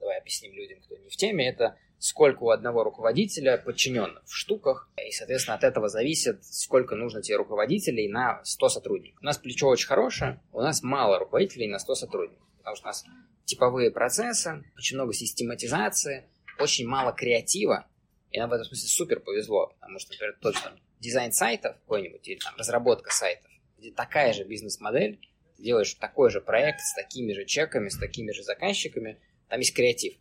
давай 0.00 0.18
объясним 0.18 0.52
людям, 0.54 0.80
кто 0.80 0.96
не 0.96 1.08
в 1.08 1.16
теме, 1.16 1.48
это 1.48 1.76
сколько 2.04 2.42
у 2.42 2.50
одного 2.50 2.84
руководителя 2.84 3.56
подчиненных 3.56 4.22
в 4.26 4.34
штуках, 4.34 4.90
и, 5.02 5.10
соответственно, 5.10 5.56
от 5.56 5.64
этого 5.64 5.88
зависит, 5.88 6.44
сколько 6.44 6.96
нужно 6.96 7.22
тебе 7.22 7.38
руководителей 7.38 8.08
на 8.08 8.44
100 8.44 8.68
сотрудников. 8.68 9.22
У 9.22 9.24
нас 9.24 9.38
плечо 9.38 9.68
очень 9.68 9.86
хорошее, 9.86 10.38
у 10.52 10.60
нас 10.60 10.82
мало 10.82 11.18
руководителей 11.18 11.66
на 11.66 11.78
100 11.78 11.94
сотрудников, 11.94 12.46
потому 12.58 12.76
что 12.76 12.84
у 12.84 12.88
нас 12.88 13.04
типовые 13.46 13.90
процессы, 13.90 14.62
очень 14.76 14.96
много 14.96 15.14
систематизации, 15.14 16.28
очень 16.60 16.86
мало 16.86 17.14
креатива, 17.14 17.86
и 18.30 18.38
нам 18.38 18.50
в 18.50 18.52
этом 18.52 18.66
смысле 18.66 18.86
супер 18.86 19.20
повезло, 19.20 19.72
потому 19.80 19.98
что, 19.98 20.12
например, 20.12 20.36
тот 20.42 20.56
дизайн 21.00 21.32
сайтов 21.32 21.74
какой-нибудь 21.78 22.28
или 22.28 22.38
там 22.38 22.54
разработка 22.58 23.10
сайтов, 23.14 23.50
где 23.78 23.90
такая 23.90 24.34
же 24.34 24.44
бизнес-модель, 24.44 25.26
делаешь 25.56 25.94
такой 25.94 26.28
же 26.28 26.42
проект 26.42 26.80
с 26.80 26.94
такими 26.94 27.32
же 27.32 27.46
чеками, 27.46 27.88
с 27.88 27.98
такими 27.98 28.32
же 28.32 28.42
заказчиками, 28.42 29.18
там 29.48 29.60
есть 29.60 29.74
креатив. 29.74 30.16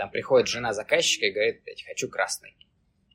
Там 0.00 0.10
приходит 0.10 0.48
жена 0.48 0.72
заказчика 0.72 1.26
и 1.26 1.30
говорит, 1.30 1.62
блядь, 1.62 1.84
хочу 1.84 2.08
красный. 2.08 2.56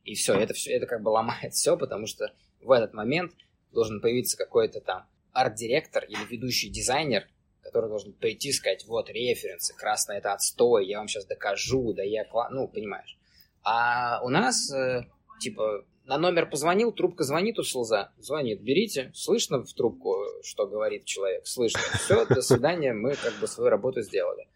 И 0.03 0.13
все, 0.13 0.35
это 0.35 0.53
все, 0.53 0.71
это 0.71 0.85
как 0.85 1.01
бы 1.01 1.09
ломает 1.09 1.55
все, 1.55 1.75
потому 1.75 2.05
что 2.05 2.31
в 2.61 2.71
этот 2.71 2.93
момент 2.93 3.31
должен 3.71 4.01
появиться 4.01 4.37
какой-то 4.37 4.81
там 4.81 5.07
арт-директор 5.33 6.03
или 6.03 6.23
ведущий 6.29 6.69
дизайнер, 6.69 7.27
который 7.63 7.89
должен 7.89 8.13
прийти 8.13 8.49
и 8.49 8.51
сказать, 8.51 8.85
вот 8.85 9.09
референсы, 9.09 9.75
красный 9.75 10.17
это 10.17 10.33
отстой, 10.33 10.85
я 10.85 10.99
вам 10.99 11.07
сейчас 11.07 11.25
докажу, 11.25 11.91
да 11.93 12.03
я, 12.03 12.23
кла-». 12.23 12.49
ну, 12.51 12.67
понимаешь. 12.67 13.17
А 13.63 14.21
у 14.23 14.29
нас, 14.29 14.71
э, 14.71 15.07
типа, 15.39 15.85
на 16.03 16.19
номер 16.19 16.47
позвонил, 16.47 16.91
трубка 16.91 17.23
звонит 17.23 17.57
у 17.57 17.63
слеза, 17.63 18.13
звонит, 18.19 18.61
берите, 18.61 19.09
слышно 19.15 19.63
в 19.63 19.73
трубку, 19.73 20.23
что 20.43 20.67
говорит 20.67 21.05
человек, 21.05 21.47
слышно, 21.47 21.81
все, 21.97 22.27
до 22.27 22.43
свидания, 22.43 22.93
мы 22.93 23.15
как 23.15 23.33
бы 23.39 23.47
свою 23.47 23.71
работу 23.71 24.03
сделали. 24.03 24.47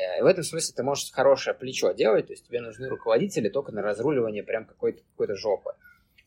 Э, 0.00 0.22
в 0.22 0.26
этом 0.26 0.44
смысле 0.44 0.74
ты 0.74 0.82
можешь 0.82 1.10
хорошее 1.10 1.54
плечо 1.54 1.92
делать, 1.92 2.26
то 2.26 2.32
есть 2.32 2.46
тебе 2.46 2.60
нужны 2.60 2.88
руководители 2.88 3.48
только 3.48 3.72
на 3.72 3.82
разруливание 3.82 4.42
прям 4.42 4.64
какой-то 4.64 5.02
какой 5.02 5.34
жопы. 5.36 5.70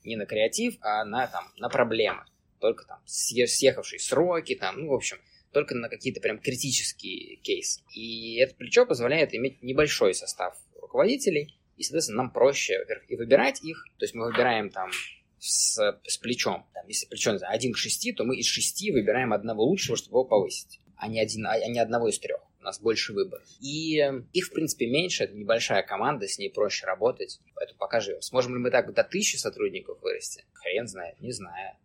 Не 0.04 0.16
на 0.16 0.26
креатив, 0.26 0.76
а 0.82 1.06
на, 1.06 1.28
там, 1.28 1.46
на 1.58 1.70
проблемы. 1.70 2.24
Только 2.60 2.86
там 2.86 3.00
съе- 3.06 3.48
съехавшие 3.48 4.00
сроки, 4.00 4.56
там, 4.56 4.82
ну, 4.82 4.90
в 4.90 4.94
общем, 4.94 5.18
только 5.52 5.76
на 5.76 5.90
какие-то 5.90 6.20
прям 6.20 6.40
критические 6.40 7.38
кейсы. 7.38 7.82
И 7.94 8.38
это 8.40 8.56
плечо 8.56 8.86
позволяет 8.86 9.34
иметь 9.34 9.62
небольшой 9.62 10.14
состав 10.14 10.58
руководителей, 10.82 11.58
и, 11.78 11.84
соответственно, 11.84 12.24
нам 12.24 12.32
проще, 12.32 12.86
и 13.08 13.16
выбирать 13.16 13.64
их, 13.64 13.86
то 13.98 14.04
есть 14.04 14.14
мы 14.14 14.26
выбираем 14.26 14.70
там 14.70 14.92
с, 15.40 15.78
с 16.06 16.18
плечом. 16.18 16.66
Там, 16.74 16.88
если 16.88 17.08
плечо, 17.08 17.32
не 17.32 17.40
знаю, 17.40 17.54
один 17.54 17.74
к 17.74 17.78
шести, 17.78 18.14
то 18.14 18.24
мы 18.24 18.38
из 18.38 18.46
шести 18.46 18.92
выбираем 18.92 19.34
одного 19.34 19.64
лучшего, 19.64 19.98
чтобы 19.98 20.18
его 20.18 20.26
повысить, 20.26 20.80
а 20.98 21.08
не, 21.08 21.20
один, 21.20 21.48
а 21.48 21.58
не 21.68 21.80
одного 21.80 22.10
из 22.10 22.20
трех. 22.20 22.42
У 22.64 22.66
нас 22.66 22.80
больше 22.80 23.12
выбора. 23.12 23.44
И 23.60 24.00
э, 24.00 24.24
их, 24.32 24.46
в 24.46 24.54
принципе, 24.54 24.88
меньше, 24.88 25.26
это 25.26 25.36
небольшая 25.36 25.84
команда, 25.84 26.30
с 26.30 26.38
ней 26.38 26.50
проще 26.50 26.86
работать, 26.86 27.42
поэтому 27.56 27.78
пока 27.78 28.00
живем. 28.00 28.22
Сможем 28.22 28.56
ли 28.56 28.62
мы 28.62 28.72
так 28.72 28.94
до 28.94 29.04
тысячи 29.04 29.36
сотрудников 29.36 30.02
вырасти? 30.02 30.46
Хрен 30.54 30.88
знает, 30.88 31.20
не 31.20 31.34
знаю. 31.34 31.76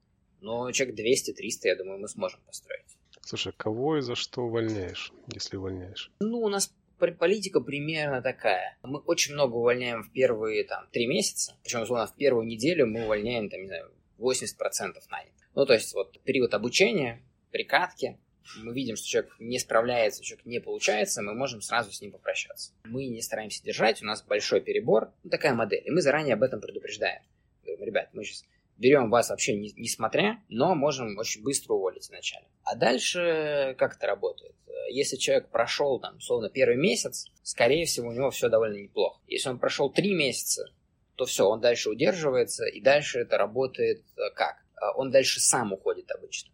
Но 0.40 0.70
человек 0.70 0.96
200-300, 0.96 1.34
я 1.64 1.74
думаю, 1.74 1.98
мы 1.98 2.06
сможем 2.06 2.38
построить. 2.46 2.96
Слушай, 3.22 3.52
а 3.52 3.60
кого 3.60 3.96
и 3.96 4.02
за 4.02 4.14
что 4.14 4.42
увольняешь, 4.42 5.12
если 5.34 5.56
увольняешь? 5.56 6.12
Ну, 6.20 6.38
у 6.42 6.48
нас 6.48 6.72
политика 6.96 7.60
примерно 7.60 8.22
такая. 8.22 8.78
Мы 8.84 9.00
очень 9.00 9.34
много 9.34 9.56
увольняем 9.56 10.04
в 10.04 10.12
первые 10.12 10.62
там 10.62 10.86
три 10.92 11.08
месяца. 11.08 11.56
Причем, 11.64 11.82
условно, 11.82 12.06
в 12.06 12.14
первую 12.14 12.46
неделю 12.46 12.86
мы 12.86 13.02
увольняем, 13.02 13.50
там, 13.50 13.62
не 13.62 13.66
знаю, 13.66 13.90
80% 14.20 14.94
нанятых. 15.10 15.50
Ну, 15.56 15.66
то 15.66 15.74
есть, 15.74 15.92
вот 15.92 16.20
период 16.22 16.54
обучения, 16.54 17.20
прикатки, 17.50 18.16
мы 18.56 18.74
видим, 18.74 18.96
что 18.96 19.06
человек 19.06 19.34
не 19.38 19.58
справляется, 19.58 20.22
человек 20.22 20.46
не 20.46 20.60
получается, 20.60 21.22
мы 21.22 21.34
можем 21.34 21.60
сразу 21.60 21.92
с 21.92 22.00
ним 22.00 22.12
попрощаться. 22.12 22.72
Мы 22.84 23.06
не 23.06 23.22
стараемся 23.22 23.62
держать, 23.62 24.02
у 24.02 24.06
нас 24.06 24.22
большой 24.22 24.60
перебор, 24.60 25.12
ну, 25.22 25.30
такая 25.30 25.54
модель, 25.54 25.82
и 25.84 25.90
мы 25.90 26.00
заранее 26.00 26.34
об 26.34 26.42
этом 26.42 26.60
предупреждаем. 26.60 27.22
Говорим, 27.64 27.84
ребят, 27.84 28.08
мы 28.12 28.24
сейчас 28.24 28.44
берем 28.76 29.10
вас 29.10 29.30
вообще 29.30 29.56
не, 29.56 29.72
не 29.72 29.88
смотря, 29.88 30.40
но 30.48 30.74
можем 30.74 31.18
очень 31.18 31.42
быстро 31.42 31.74
уволить 31.74 32.08
вначале. 32.08 32.46
А 32.62 32.76
дальше 32.76 33.74
как 33.78 33.96
это 33.96 34.06
работает? 34.06 34.54
Если 34.90 35.16
человек 35.16 35.50
прошел, 35.50 36.00
там, 36.00 36.16
условно, 36.16 36.48
первый 36.48 36.76
месяц, 36.76 37.26
скорее 37.42 37.84
всего, 37.84 38.08
у 38.08 38.12
него 38.12 38.30
все 38.30 38.48
довольно 38.48 38.78
неплохо. 38.78 39.20
Если 39.26 39.48
он 39.50 39.58
прошел 39.58 39.90
три 39.90 40.14
месяца, 40.14 40.72
то 41.16 41.26
все, 41.26 41.46
он 41.46 41.60
дальше 41.60 41.90
удерживается, 41.90 42.64
и 42.66 42.80
дальше 42.80 43.18
это 43.18 43.36
работает 43.36 44.04
э, 44.16 44.30
как? 44.34 44.56
Э, 44.80 44.86
Он 44.96 45.10
дальше 45.10 45.40
сам 45.40 45.72
уходит 45.72 46.10
обычно. 46.12 46.50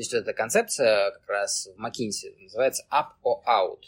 Есть 0.00 0.14
вот 0.14 0.20
эта 0.20 0.32
концепция 0.32 1.10
как 1.10 1.28
раз 1.28 1.68
в 1.76 1.78
McKinsey 1.78 2.34
называется 2.40 2.86
up 2.90 3.08
or 3.22 3.44
out, 3.46 3.82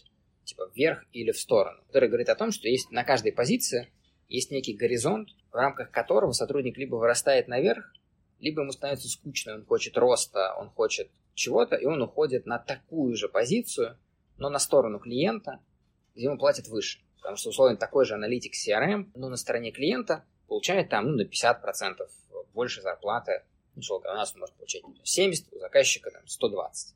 типа 0.44 0.70
вверх 0.74 1.06
или 1.14 1.32
в 1.32 1.40
сторону, 1.40 1.82
которая 1.86 2.10
говорит 2.10 2.28
о 2.28 2.34
том, 2.34 2.52
что 2.52 2.68
есть 2.68 2.90
на 2.90 3.02
каждой 3.02 3.32
позиции 3.32 3.90
есть 4.28 4.50
некий 4.50 4.74
горизонт, 4.74 5.30
в 5.50 5.54
рамках 5.54 5.90
которого 5.90 6.32
сотрудник 6.32 6.76
либо 6.76 6.96
вырастает 6.96 7.48
наверх, 7.48 7.94
либо 8.40 8.60
ему 8.60 8.72
становится 8.72 9.08
скучно, 9.08 9.54
он 9.54 9.64
хочет 9.64 9.96
роста, 9.96 10.54
он 10.58 10.68
хочет 10.68 11.10
чего-то, 11.32 11.76
и 11.76 11.86
он 11.86 12.02
уходит 12.02 12.44
на 12.44 12.58
такую 12.58 13.16
же 13.16 13.30
позицию, 13.30 13.96
но 14.36 14.50
на 14.50 14.58
сторону 14.58 14.98
клиента, 14.98 15.60
где 16.14 16.26
ему 16.26 16.36
платят 16.36 16.68
выше. 16.68 17.00
Потому 17.16 17.38
что, 17.38 17.48
условно, 17.48 17.78
такой 17.78 18.04
же 18.04 18.16
аналитик 18.16 18.52
CRM, 18.52 19.12
ну, 19.14 19.30
на 19.30 19.36
стороне 19.36 19.72
клиента 19.72 20.26
получает 20.46 20.90
там, 20.90 21.06
ну, 21.06 21.16
на 21.16 21.22
50% 21.22 22.06
больше 22.52 22.82
зарплаты. 22.82 23.44
Ну, 23.74 23.82
у 23.96 24.00
нас 24.02 24.34
может 24.34 24.54
получать 24.56 24.82
70, 25.02 25.52
у 25.52 25.58
заказчика 25.58 26.10
там 26.10 26.26
120. 26.26 26.94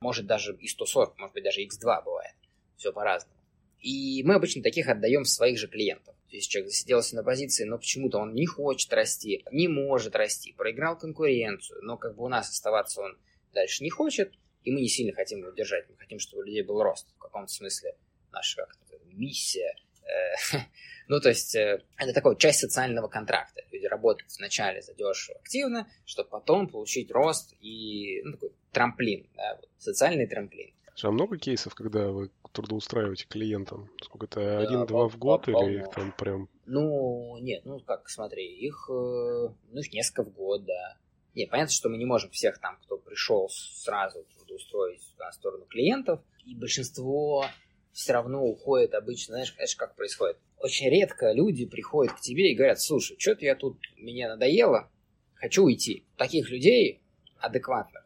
Может 0.00 0.26
даже 0.26 0.56
и 0.56 0.66
140, 0.66 1.18
может 1.18 1.34
быть 1.34 1.44
даже 1.44 1.62
x2 1.62 2.04
бывает. 2.04 2.34
Все 2.76 2.92
по-разному. 2.92 3.38
И 3.80 4.22
мы 4.24 4.34
обычно 4.34 4.62
таких 4.62 4.88
отдаем 4.88 5.24
своих 5.24 5.58
же 5.58 5.68
клиентов. 5.68 6.14
То 6.28 6.36
есть 6.36 6.50
человек 6.50 6.70
засиделся 6.70 7.14
на 7.16 7.22
позиции, 7.22 7.64
но 7.64 7.78
почему-то 7.78 8.18
он 8.18 8.34
не 8.34 8.46
хочет 8.46 8.92
расти, 8.92 9.44
не 9.52 9.68
может 9.68 10.16
расти, 10.16 10.52
проиграл 10.52 10.98
конкуренцию, 10.98 11.82
но 11.82 11.96
как 11.96 12.16
бы 12.16 12.24
у 12.24 12.28
нас 12.28 12.48
оставаться 12.48 13.02
он 13.02 13.18
дальше 13.52 13.84
не 13.84 13.90
хочет, 13.90 14.32
и 14.64 14.72
мы 14.72 14.80
не 14.80 14.88
сильно 14.88 15.12
хотим 15.12 15.40
его 15.40 15.50
держать. 15.50 15.88
Мы 15.88 15.96
хотим, 15.96 16.18
чтобы 16.18 16.42
у 16.42 16.46
людей 16.46 16.62
был 16.62 16.82
рост 16.82 17.06
в 17.16 17.18
каком-то 17.18 17.52
смысле. 17.52 17.96
Наша 18.30 18.62
как 18.62 18.76
миссия. 19.12 19.74
Э, 20.04 20.58
ну, 21.08 21.20
то 21.20 21.28
есть, 21.28 21.54
э, 21.54 21.82
это 21.96 22.12
такая 22.12 22.34
часть 22.36 22.60
социального 22.60 23.08
контракта. 23.08 23.62
Люди 23.70 23.86
работают 23.86 24.30
вначале 24.38 24.82
задешево, 24.82 25.38
активно, 25.40 25.88
чтобы 26.04 26.30
потом 26.30 26.68
получить 26.68 27.10
рост 27.10 27.54
и 27.60 28.20
ну, 28.24 28.32
такой 28.32 28.52
трамплин, 28.72 29.28
да, 29.36 29.60
социальный 29.78 30.26
трамплин. 30.26 30.72
А 31.02 31.10
много 31.10 31.38
кейсов, 31.38 31.74
когда 31.74 32.08
вы 32.08 32.30
трудоустраиваете 32.52 33.26
клиентам? 33.26 33.90
Сколько 34.02 34.26
это, 34.26 34.60
один-два 34.60 35.08
в 35.08 35.18
год 35.18 35.48
или 35.48 35.80
их 35.80 35.90
там 35.90 36.12
прям... 36.12 36.48
Ну, 36.66 37.38
нет, 37.40 37.64
ну 37.64 37.80
как, 37.80 38.08
смотри, 38.08 38.46
их, 38.46 38.88
э, 38.90 38.92
ну, 38.92 39.80
их 39.80 39.92
несколько 39.92 40.24
в 40.24 40.32
год, 40.32 40.64
да. 40.64 40.98
Не, 41.34 41.46
понятно, 41.46 41.72
что 41.72 41.88
мы 41.88 41.96
не 41.96 42.04
можем 42.04 42.30
всех 42.30 42.58
там, 42.58 42.78
кто 42.82 42.98
пришел 42.98 43.48
сразу 43.48 44.24
трудоустроить 44.36 45.02
на 45.18 45.32
сторону 45.32 45.64
клиентов, 45.64 46.20
и 46.44 46.54
большинство 46.54 47.46
все 47.92 48.12
равно 48.12 48.44
уходит 48.44 48.94
обычно, 48.94 49.34
знаешь, 49.34 49.54
знаешь, 49.54 49.76
как 49.76 49.94
происходит? 49.94 50.38
Очень 50.58 50.90
редко 50.90 51.32
люди 51.32 51.66
приходят 51.66 52.14
к 52.14 52.20
тебе 52.20 52.52
и 52.52 52.54
говорят, 52.54 52.80
слушай, 52.80 53.16
что-то 53.18 53.44
я 53.44 53.54
тут, 53.54 53.78
мне 53.96 54.28
надоело, 54.28 54.90
хочу 55.34 55.64
уйти. 55.64 56.06
Таких 56.16 56.50
людей 56.50 57.02
адекватных, 57.38 58.04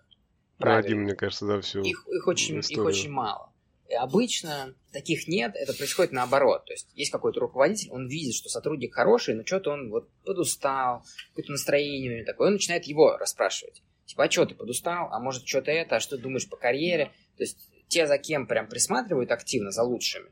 правильно. 0.59 0.87
Один, 0.87 1.03
мне 1.03 1.15
кажется, 1.15 1.47
да, 1.47 1.61
все. 1.61 1.83
Их, 1.83 2.07
их, 2.09 2.27
очень, 2.27 2.59
их 2.59 2.85
очень 2.85 3.11
мало. 3.11 3.53
И 3.89 3.95
обычно 3.95 4.75
таких 4.93 5.29
нет, 5.29 5.55
это 5.55 5.73
происходит 5.73 6.13
наоборот. 6.13 6.65
То 6.65 6.73
есть 6.73 6.89
есть 6.95 7.13
какой-то 7.13 7.39
руководитель, 7.41 7.91
он 7.93 8.09
видит, 8.09 8.35
что 8.35 8.49
сотрудник 8.49 8.95
хороший, 8.95 9.35
но 9.35 9.45
что-то 9.47 9.71
он 9.71 9.91
вот 9.91 10.09
подустал, 10.25 11.05
какое-то 11.31 11.53
настроение 11.53 12.11
у 12.11 12.17
него 12.17 12.27
такое, 12.27 12.49
он 12.49 12.55
начинает 12.55 12.85
его 12.85 13.17
расспрашивать. 13.17 13.83
Типа, 14.07 14.25
а 14.25 14.31
что 14.31 14.47
ты 14.47 14.55
подустал? 14.55 15.09
А 15.13 15.21
может, 15.21 15.47
что-то 15.47 15.71
это? 15.71 15.97
А 15.97 16.01
что 16.01 16.17
ты 16.17 16.23
думаешь 16.23 16.49
по 16.49 16.57
карьере? 16.57 17.13
То 17.37 17.43
есть 17.43 17.59
те, 17.89 18.07
за 18.07 18.19
кем 18.19 18.47
прям 18.47 18.69
присматривают 18.69 19.31
активно, 19.31 19.71
за 19.71 19.83
лучшими, 19.83 20.31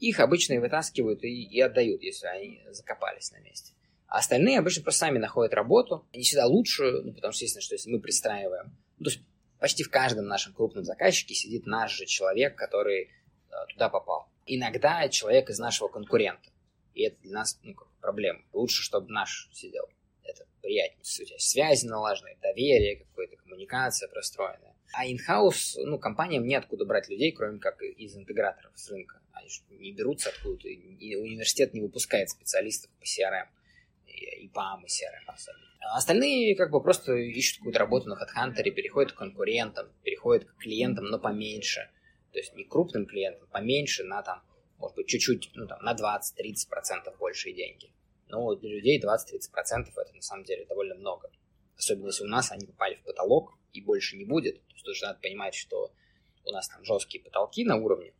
их 0.00 0.20
обычно 0.20 0.54
и 0.54 0.58
вытаскивают 0.58 1.22
и, 1.24 1.44
и 1.44 1.60
отдают, 1.60 2.02
если 2.02 2.26
они 2.26 2.62
закопались 2.70 3.32
на 3.32 3.38
месте. 3.38 3.74
А 4.06 4.18
остальные 4.18 4.58
обычно 4.58 4.82
просто 4.82 5.00
сами 5.00 5.18
находят 5.18 5.54
работу, 5.54 6.06
не 6.12 6.22
всегда 6.22 6.46
лучшую, 6.46 7.04
ну, 7.04 7.14
потому 7.14 7.32
что, 7.32 7.44
естественно, 7.44 7.62
что 7.62 7.74
если 7.74 7.90
мы 7.90 8.00
пристраиваем, 8.00 8.76
ну, 8.98 9.04
то 9.04 9.10
есть 9.10 9.22
почти 9.58 9.82
в 9.82 9.90
каждом 9.90 10.26
нашем 10.26 10.52
крупном 10.52 10.84
заказчике 10.84 11.34
сидит 11.34 11.66
наш 11.66 11.96
же 11.96 12.06
человек, 12.06 12.56
который 12.56 13.04
э, 13.04 13.52
туда 13.70 13.88
попал. 13.88 14.28
Иногда 14.46 15.08
человек 15.08 15.48
из 15.50 15.58
нашего 15.58 15.88
конкурента. 15.88 16.50
И 16.92 17.02
это 17.02 17.20
для 17.22 17.32
нас 17.32 17.58
ну, 17.62 17.74
как 17.74 17.88
проблема. 18.00 18.40
Лучше, 18.52 18.82
чтобы 18.82 19.10
наш 19.10 19.48
сидел. 19.52 19.88
Это 20.22 20.44
приятнее. 20.60 21.00
У 21.00 21.24
тебя 21.24 21.38
связи 21.38 21.86
налажены, 21.86 22.36
доверие 22.40 22.96
какое-то, 22.96 23.36
коммуникация 23.36 24.08
простроенная. 24.08 24.73
А 24.96 25.06
инхаус, 25.06 25.76
ну, 25.84 25.98
компаниям 25.98 26.46
неоткуда 26.46 26.84
брать 26.84 27.08
людей, 27.08 27.32
кроме 27.32 27.58
как 27.58 27.82
из 27.82 28.16
интеграторов 28.16 28.72
с 28.76 28.90
рынка. 28.90 29.20
Они 29.32 29.48
не 29.70 29.92
берутся 29.92 30.30
откуда-то. 30.30 30.68
Университет 30.68 31.74
не 31.74 31.80
выпускает 31.80 32.30
специалистов 32.30 32.90
по 33.00 33.04
CRM. 33.04 33.48
И, 34.06 34.48
PAM, 34.48 34.82
и 34.84 34.86
CRM 34.86 35.24
особенно. 35.26 35.64
А 35.80 35.96
остальные 35.96 36.54
как 36.54 36.70
бы 36.70 36.80
просто 36.80 37.14
ищут 37.14 37.58
какую-то 37.58 37.78
работу 37.80 38.08
на 38.08 38.14
HeadHunter, 38.14 38.70
переходят 38.70 39.12
к 39.12 39.16
конкурентам, 39.16 39.92
переходят 40.02 40.44
к 40.44 40.56
клиентам, 40.58 41.06
но 41.06 41.18
поменьше. 41.18 41.90
То 42.32 42.38
есть 42.38 42.54
не 42.54 42.64
крупным 42.64 43.06
клиентам, 43.06 43.48
поменьше 43.48 44.04
на 44.04 44.22
там, 44.22 44.42
может 44.78 44.96
быть, 44.96 45.08
чуть-чуть, 45.08 45.50
ну 45.54 45.66
там, 45.66 45.82
на 45.82 45.94
20-30% 45.94 47.16
большие 47.18 47.54
деньги. 47.54 47.92
Но 48.28 48.54
для 48.54 48.70
людей 48.70 49.00
20-30% 49.00 49.90
это 49.96 50.14
на 50.14 50.22
самом 50.22 50.44
деле 50.44 50.64
довольно 50.66 50.94
много. 50.94 51.30
Особенно 51.76 52.06
если 52.06 52.24
у 52.24 52.28
нас 52.28 52.52
они 52.52 52.66
попали 52.66 52.96
в 52.96 53.02
потолок 53.02 53.54
и 53.72 53.80
больше 53.80 54.16
не 54.16 54.24
будет. 54.24 54.60
То 54.66 54.74
есть 54.74 54.84
тоже 54.84 55.04
надо 55.04 55.18
понимать, 55.20 55.54
что 55.54 55.90
у 56.44 56.50
нас 56.50 56.68
там 56.68 56.84
жесткие 56.84 57.22
потолки 57.22 57.64
на 57.64 57.76
уровне, 57.76 58.12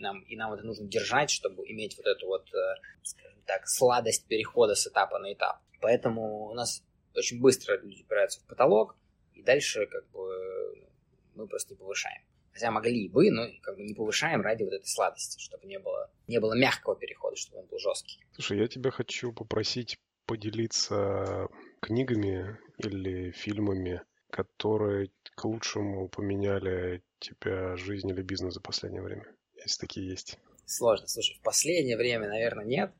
нам, 0.00 0.20
и 0.22 0.36
нам 0.36 0.52
это 0.52 0.64
нужно 0.64 0.86
держать, 0.86 1.30
чтобы 1.30 1.68
иметь 1.68 1.96
вот 1.96 2.06
эту 2.06 2.26
вот, 2.26 2.48
э, 2.54 2.74
скажем 3.02 3.42
так, 3.46 3.68
сладость 3.68 4.26
перехода 4.26 4.74
с 4.74 4.86
этапа 4.86 5.18
на 5.18 5.32
этап. 5.32 5.60
Поэтому 5.80 6.46
у 6.46 6.54
нас 6.54 6.82
очень 7.14 7.40
быстро 7.40 7.78
люди 7.78 8.02
упираются 8.02 8.40
в 8.40 8.44
потолок, 8.44 8.96
и 9.34 9.42
дальше 9.42 9.86
как 9.86 10.08
бы 10.10 10.88
мы 11.34 11.46
просто 11.46 11.74
не 11.74 11.78
повышаем. 11.78 12.22
Хотя 12.52 12.70
могли 12.70 13.08
бы, 13.08 13.30
но 13.30 13.46
как 13.62 13.76
бы 13.76 13.82
не 13.82 13.94
повышаем 13.94 14.42
ради 14.42 14.64
вот 14.64 14.72
этой 14.72 14.86
сладости, 14.86 15.40
чтобы 15.40 15.66
не 15.66 15.78
было, 15.78 16.10
не 16.26 16.40
было 16.40 16.54
мягкого 16.54 16.96
перехода, 16.96 17.36
чтобы 17.36 17.60
он 17.60 17.66
был 17.66 17.78
жесткий. 17.78 18.20
Слушай, 18.32 18.58
я 18.58 18.68
тебя 18.68 18.90
хочу 18.90 19.32
попросить 19.32 19.98
поделиться 20.26 21.48
книгами 21.80 22.58
или 22.78 23.30
фильмами, 23.32 24.02
которые 24.30 25.10
к 25.34 25.44
лучшему 25.44 26.08
поменяли 26.08 27.02
тебя 27.18 27.76
жизнь 27.76 28.08
или 28.08 28.22
бизнес 28.22 28.54
за 28.54 28.60
последнее 28.60 29.02
время, 29.02 29.26
если 29.56 29.80
такие 29.80 30.08
есть. 30.08 30.38
Сложно. 30.66 31.08
Слушай, 31.08 31.36
в 31.36 31.42
последнее 31.42 31.96
время, 31.96 32.28
наверное, 32.28 32.64
нет. 32.64 32.92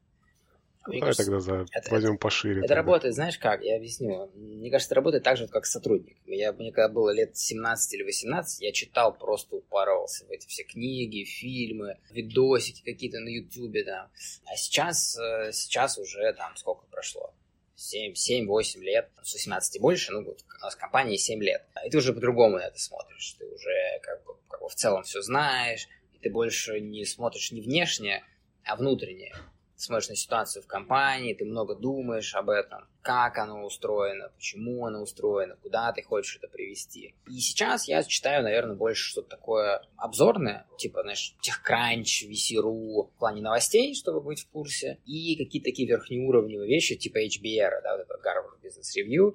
Мне 0.86 0.98
Давай 0.98 1.12
кажется, 1.12 1.24
тогда 1.24 1.40
за... 1.40 1.66
это, 1.72 1.90
возьмем 1.90 2.16
пошире. 2.16 2.60
Это 2.60 2.68
тогда. 2.68 2.74
работает, 2.76 3.14
знаешь 3.14 3.38
как, 3.38 3.62
я 3.62 3.76
объясню. 3.76 4.30
Мне 4.34 4.70
кажется, 4.70 4.88
это 4.88 4.94
работает 4.94 5.22
так 5.22 5.36
же, 5.36 5.46
как 5.46 5.66
сотрудник. 5.66 6.16
Я, 6.24 6.52
мне 6.54 6.72
когда 6.72 6.88
было 6.88 7.10
лет 7.10 7.36
17 7.36 7.94
или 7.94 8.02
18, 8.02 8.62
я 8.62 8.72
читал, 8.72 9.12
просто 9.12 9.56
упоролся 9.56 10.24
в 10.24 10.30
эти 10.30 10.48
все 10.48 10.64
книги, 10.64 11.24
фильмы, 11.24 11.98
видосики 12.10 12.82
какие-то 12.82 13.20
на 13.20 13.28
ютубе, 13.28 13.84
да. 13.84 14.10
А 14.46 14.56
сейчас, 14.56 15.18
э, 15.18 15.52
сейчас 15.52 15.98
уже 15.98 16.32
там 16.32 16.56
сколько 16.56 16.86
прошло? 16.86 17.34
7-8 17.80 18.80
лет, 18.80 19.10
с 19.22 19.32
18 19.32 19.76
и 19.76 19.78
больше, 19.80 20.12
ну, 20.12 20.20
у 20.20 20.64
нас 20.64 20.76
компания 20.76 21.16
7 21.16 21.42
лет. 21.42 21.64
И 21.84 21.90
ты 21.90 21.98
уже 21.98 22.12
по-другому 22.12 22.58
на 22.58 22.66
это 22.66 22.78
смотришь. 22.78 23.36
Ты 23.38 23.46
уже 23.46 24.00
как 24.02 24.24
бы, 24.24 24.34
как 24.48 24.60
бы 24.60 24.68
в 24.68 24.74
целом 24.74 25.02
все 25.02 25.22
знаешь, 25.22 25.88
и 26.12 26.18
ты 26.18 26.30
больше 26.30 26.80
не 26.80 27.04
смотришь 27.04 27.52
не 27.52 27.62
внешне, 27.62 28.22
а 28.64 28.76
внутреннее 28.76 29.34
смотришь 29.82 30.08
на 30.08 30.16
ситуацию 30.16 30.62
в 30.62 30.66
компании, 30.66 31.34
ты 31.34 31.44
много 31.44 31.74
думаешь 31.74 32.34
об 32.34 32.50
этом, 32.50 32.88
как 33.02 33.38
оно 33.38 33.64
устроено, 33.64 34.30
почему 34.34 34.86
оно 34.86 35.02
устроено, 35.02 35.56
куда 35.62 35.92
ты 35.92 36.02
хочешь 36.02 36.36
это 36.36 36.48
привести. 36.48 37.14
И 37.28 37.40
сейчас 37.40 37.88
я 37.88 38.02
читаю, 38.02 38.42
наверное, 38.42 38.76
больше 38.76 39.10
что-то 39.10 39.28
такое 39.28 39.82
обзорное, 39.96 40.66
типа, 40.78 41.02
знаешь, 41.02 41.34
TechCrunch, 41.42 42.28
VC.ru, 42.28 43.08
в 43.08 43.18
плане 43.18 43.42
новостей, 43.42 43.94
чтобы 43.94 44.20
быть 44.20 44.40
в 44.40 44.50
курсе, 44.50 44.98
и 45.06 45.36
какие-то 45.36 45.70
такие 45.70 45.88
верхнеуровневые 45.88 46.68
вещи, 46.68 46.96
типа 46.96 47.18
HBR, 47.18 47.82
да, 47.82 47.96
вот 47.96 48.06
это 48.06 48.14
Harvard 48.14 48.60
Business 48.62 48.96
Review, 48.98 49.34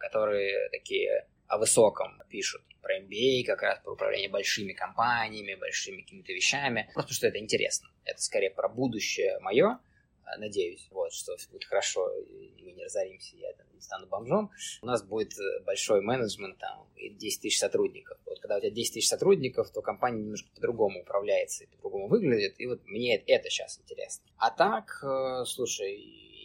которые 0.00 0.68
такие 0.70 1.26
о 1.48 1.58
высоком 1.58 2.22
пишут 2.28 2.62
про 2.82 2.98
MBA, 3.00 3.44
как 3.44 3.62
раз 3.62 3.80
про 3.82 3.92
управление 3.92 4.28
большими 4.28 4.72
компаниями, 4.72 5.54
большими 5.54 6.02
какими-то 6.02 6.32
вещами. 6.32 6.90
Просто 6.94 7.14
что 7.14 7.26
это 7.26 7.38
интересно. 7.38 7.88
Это 8.04 8.20
скорее 8.22 8.50
про 8.50 8.68
будущее 8.68 9.38
мое, 9.40 9.78
а, 10.24 10.38
надеюсь, 10.38 10.86
вот, 10.90 11.12
что 11.12 11.36
все 11.36 11.48
будет 11.50 11.64
хорошо, 11.64 12.10
и 12.20 12.62
мы 12.62 12.72
не 12.72 12.84
разоримся, 12.84 13.36
я 13.36 13.52
там, 13.54 13.66
не 13.72 13.80
стану 13.80 14.06
бомжом. 14.06 14.50
У 14.82 14.86
нас 14.86 15.02
будет 15.02 15.32
э, 15.38 15.60
большой 15.64 16.02
менеджмент, 16.02 16.58
там, 16.58 16.86
и 16.96 17.08
10 17.08 17.42
тысяч 17.42 17.58
сотрудников. 17.58 18.18
Вот 18.26 18.38
когда 18.40 18.56
у 18.56 18.60
тебя 18.60 18.70
10 18.70 18.94
тысяч 18.94 19.08
сотрудников, 19.08 19.70
то 19.70 19.80
компания 19.80 20.22
немножко 20.22 20.50
по-другому 20.54 21.00
управляется 21.00 21.64
и 21.64 21.66
по-другому 21.68 22.08
выглядит, 22.08 22.54
и 22.58 22.66
вот 22.66 22.84
мне 22.86 23.16
это 23.16 23.48
сейчас 23.48 23.78
интересно. 23.80 24.24
А 24.36 24.50
так, 24.50 25.02
э, 25.02 25.44
слушай, 25.46 25.96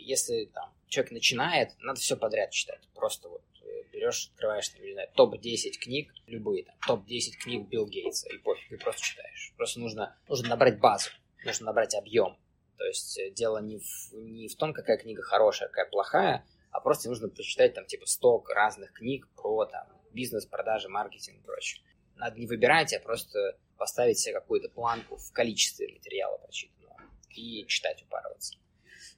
если 0.06 0.46
там 0.46 0.74
человек 0.88 1.12
начинает, 1.12 1.70
надо 1.80 2.00
все 2.00 2.16
подряд 2.16 2.52
читать. 2.52 2.88
Просто 2.94 3.28
вот 3.28 3.42
берешь, 4.04 4.30
открываешь, 4.34 4.70
там, 4.70 4.84
не 4.84 4.94
знаю, 4.94 5.10
топ-10 5.16 5.72
книг, 5.82 6.14
любые, 6.28 6.66
там, 6.66 6.76
топ-10 6.88 7.38
книг 7.42 7.68
Билл 7.70 7.88
Гейтса, 7.88 8.30
и 8.30 8.38
пофиг, 8.38 8.72
и 8.72 8.78
просто 8.78 9.02
читаешь. 9.02 9.54
Просто 9.58 9.80
нужно, 9.80 10.18
нужно 10.28 10.50
набрать 10.50 10.80
базу, 10.80 11.10
нужно 11.46 11.68
набрать 11.68 11.96
объем. 11.96 12.38
То 12.78 12.86
есть 12.86 13.18
э, 13.20 13.32
дело 13.32 13.60
не 13.60 13.78
в, 13.78 14.14
не 14.14 14.48
в 14.48 14.56
том, 14.56 14.74
какая 14.74 14.98
книга 14.98 15.22
хорошая, 15.22 15.70
какая 15.70 15.90
плохая, 15.90 16.46
а 16.72 16.80
просто 16.80 17.10
нужно 17.10 17.30
прочитать 17.30 17.74
там 17.74 17.86
типа 17.86 18.06
сток 18.06 18.50
разных 18.50 18.94
книг 18.94 19.28
про 19.36 19.66
там 19.66 19.88
бизнес, 20.12 20.46
продажи, 20.46 20.90
маркетинг 20.90 21.40
и 21.40 21.44
прочее. 21.44 21.84
Надо 22.16 22.40
не 22.40 22.48
выбирать, 22.48 22.94
а 22.94 23.00
просто 23.00 23.58
поставить 23.78 24.20
себе 24.20 24.34
какую-то 24.34 24.70
планку 24.70 25.18
в 25.18 25.32
количестве 25.32 25.88
материала 25.88 26.38
прочитанного 26.38 26.98
и 27.30 27.66
читать, 27.68 28.04
упарываться. 28.04 28.58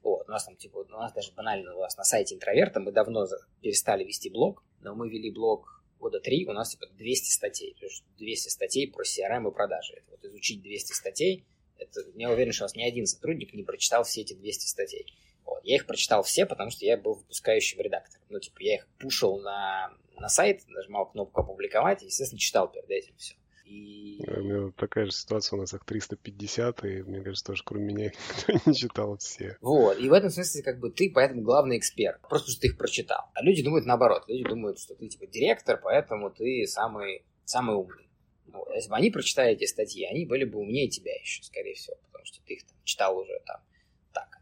Вот, 0.05 0.29
у 0.29 0.31
нас 0.31 0.45
там, 0.45 0.55
типа, 0.55 0.77
у 0.77 0.85
нас 0.85 1.13
даже 1.13 1.31
банально, 1.31 1.75
у 1.75 1.81
нас 1.81 1.97
на 1.97 2.03
сайте 2.03 2.35
интроверта 2.35 2.79
мы 2.79 2.91
давно 2.91 3.25
перестали 3.59 4.03
вести 4.03 4.29
блог, 4.29 4.63
но 4.81 4.93
мы 4.93 5.09
вели 5.09 5.31
блог 5.31 5.83
года 5.99 6.19
три, 6.19 6.45
у 6.47 6.53
нас, 6.53 6.69
типа, 6.69 6.85
200 6.95 7.31
статей, 7.31 7.75
то 7.79 7.87
есть 7.87 8.03
200 8.19 8.49
статей 8.49 8.91
про 8.91 9.03
CRM 9.03 9.49
и 9.49 9.51
продажи. 9.51 9.93
Это 9.95 10.11
вот 10.11 10.23
изучить 10.23 10.61
200 10.61 10.93
статей, 10.93 11.43
Это, 11.79 12.01
я 12.13 12.29
уверен, 12.29 12.51
что 12.51 12.65
у 12.65 12.65
вас 12.65 12.75
ни 12.75 12.83
один 12.83 13.07
сотрудник 13.07 13.55
не 13.55 13.63
прочитал 13.63 14.03
все 14.03 14.21
эти 14.21 14.33
200 14.33 14.67
статей. 14.67 15.11
Вот. 15.43 15.63
Я 15.63 15.77
их 15.77 15.87
прочитал 15.87 16.21
все, 16.21 16.45
потому 16.45 16.69
что 16.69 16.85
я 16.85 16.97
был 16.97 17.15
выпускающим 17.15 17.81
редактором. 17.81 18.27
Ну, 18.29 18.39
типа, 18.39 18.57
я 18.59 18.75
их 18.75 18.87
пушил 18.99 19.39
на, 19.39 19.91
на 20.19 20.29
сайт, 20.29 20.61
нажимал 20.67 21.09
кнопку 21.09 21.41
«Опубликовать», 21.41 22.03
и, 22.03 22.05
естественно, 22.05 22.39
читал 22.39 22.71
перед 22.71 22.91
этим 22.91 23.15
все. 23.17 23.33
И... 23.65 24.19
У 24.27 24.41
меня 24.43 24.71
такая 24.77 25.05
же 25.05 25.11
ситуация, 25.11 25.57
у 25.57 25.59
нас 25.59 25.73
их 25.73 25.83
350, 25.83 26.85
и 26.85 27.01
мне 27.01 27.21
кажется, 27.21 27.45
тоже 27.45 27.63
кроме 27.65 27.93
меня 27.93 28.05
никто 28.47 28.69
не 28.69 28.75
читал 28.75 29.17
все. 29.17 29.57
Вот, 29.59 29.99
и 29.99 30.07
в 30.07 30.13
этом 30.13 30.29
смысле 30.29 30.61
как 30.61 30.79
бы 30.79 30.91
ты 30.91 31.11
поэтому 31.11 31.41
главный 31.41 31.77
эксперт, 31.77 32.21
просто 32.29 32.51
что 32.51 32.61
ты 32.61 32.67
их 32.67 32.77
прочитал. 32.77 33.25
А 33.33 33.41
люди 33.43 33.63
думают 33.63 33.85
наоборот, 33.85 34.23
люди 34.27 34.47
думают, 34.47 34.79
что 34.79 34.93
ты 34.93 35.07
типа 35.07 35.25
директор, 35.25 35.79
поэтому 35.81 36.29
ты 36.29 36.67
самый, 36.67 37.25
самый 37.43 37.75
умный. 37.75 38.07
Вот. 38.45 38.69
Если 38.75 38.89
бы 38.89 38.95
они 38.95 39.09
прочитали 39.09 39.53
эти 39.53 39.65
статьи, 39.65 40.05
они 40.05 40.25
были 40.25 40.43
бы 40.43 40.59
умнее 40.59 40.87
тебя 40.87 41.13
еще, 41.15 41.41
скорее 41.43 41.73
всего, 41.73 41.95
потому 42.05 42.23
что 42.25 42.43
ты 42.45 42.53
их 42.53 42.67
там 42.67 42.77
читал 42.83 43.17
уже 43.17 43.41
там 43.47 43.61
так, 44.13 44.41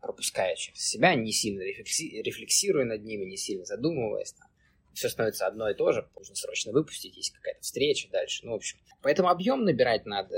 пропуская 0.00 0.54
через 0.56 0.86
себя, 0.86 1.14
не 1.14 1.32
сильно 1.32 1.62
рефлекси... 1.62 2.20
рефлексируя 2.22 2.84
над 2.84 3.02
ними, 3.04 3.24
не 3.24 3.38
сильно 3.38 3.64
задумываясь. 3.64 4.32
Там 4.34 4.49
все 4.94 5.08
становится 5.08 5.46
одно 5.46 5.70
и 5.70 5.74
то 5.74 5.92
же, 5.92 6.08
нужно 6.16 6.34
срочно 6.34 6.72
выпустить, 6.72 7.16
есть 7.16 7.32
какая-то 7.32 7.60
встреча 7.60 8.08
дальше, 8.10 8.44
ну, 8.44 8.52
в 8.52 8.56
общем. 8.56 8.78
Поэтому 9.02 9.28
объем 9.28 9.64
набирать 9.64 10.06
надо 10.06 10.36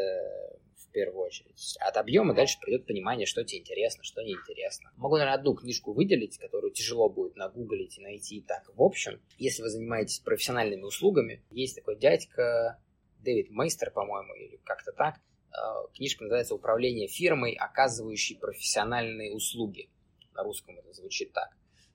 в 0.77 0.91
первую 0.93 1.25
очередь. 1.27 1.77
От 1.81 1.97
объема 1.97 2.35
дальше 2.35 2.59
придет 2.61 2.87
понимание, 2.87 3.27
что 3.27 3.43
тебе 3.45 3.61
интересно, 3.61 4.05
что 4.05 4.23
неинтересно. 4.23 4.93
Могу, 4.97 5.17
наверное, 5.17 5.39
одну 5.39 5.55
книжку 5.55 5.93
выделить, 5.93 6.39
которую 6.39 6.73
тяжело 6.73 7.09
будет 7.09 7.37
нагуглить 7.37 7.99
и 7.99 8.03
найти 8.03 8.43
так. 8.43 8.71
В 8.75 8.83
общем, 8.83 9.21
если 9.39 9.63
вы 9.63 9.71
занимаетесь 9.71 10.21
профессиональными 10.21 10.83
услугами, 10.83 11.43
есть 11.51 11.77
такой 11.77 11.99
дядька 11.99 12.79
Дэвид 13.21 13.51
Мейстер, 13.51 13.91
по-моему, 13.91 14.35
или 14.35 14.57
как-то 14.65 14.93
так. 14.93 15.17
Э, 15.53 15.87
книжка 15.95 16.25
называется 16.25 16.55
«Управление 16.55 17.09
фирмой, 17.09 17.55
оказывающей 17.55 18.37
профессиональные 18.37 19.35
услуги». 19.35 19.91
На 20.35 20.43
русском 20.43 20.79
это 20.79 20.93
звучит 20.93 21.33
так. 21.33 21.51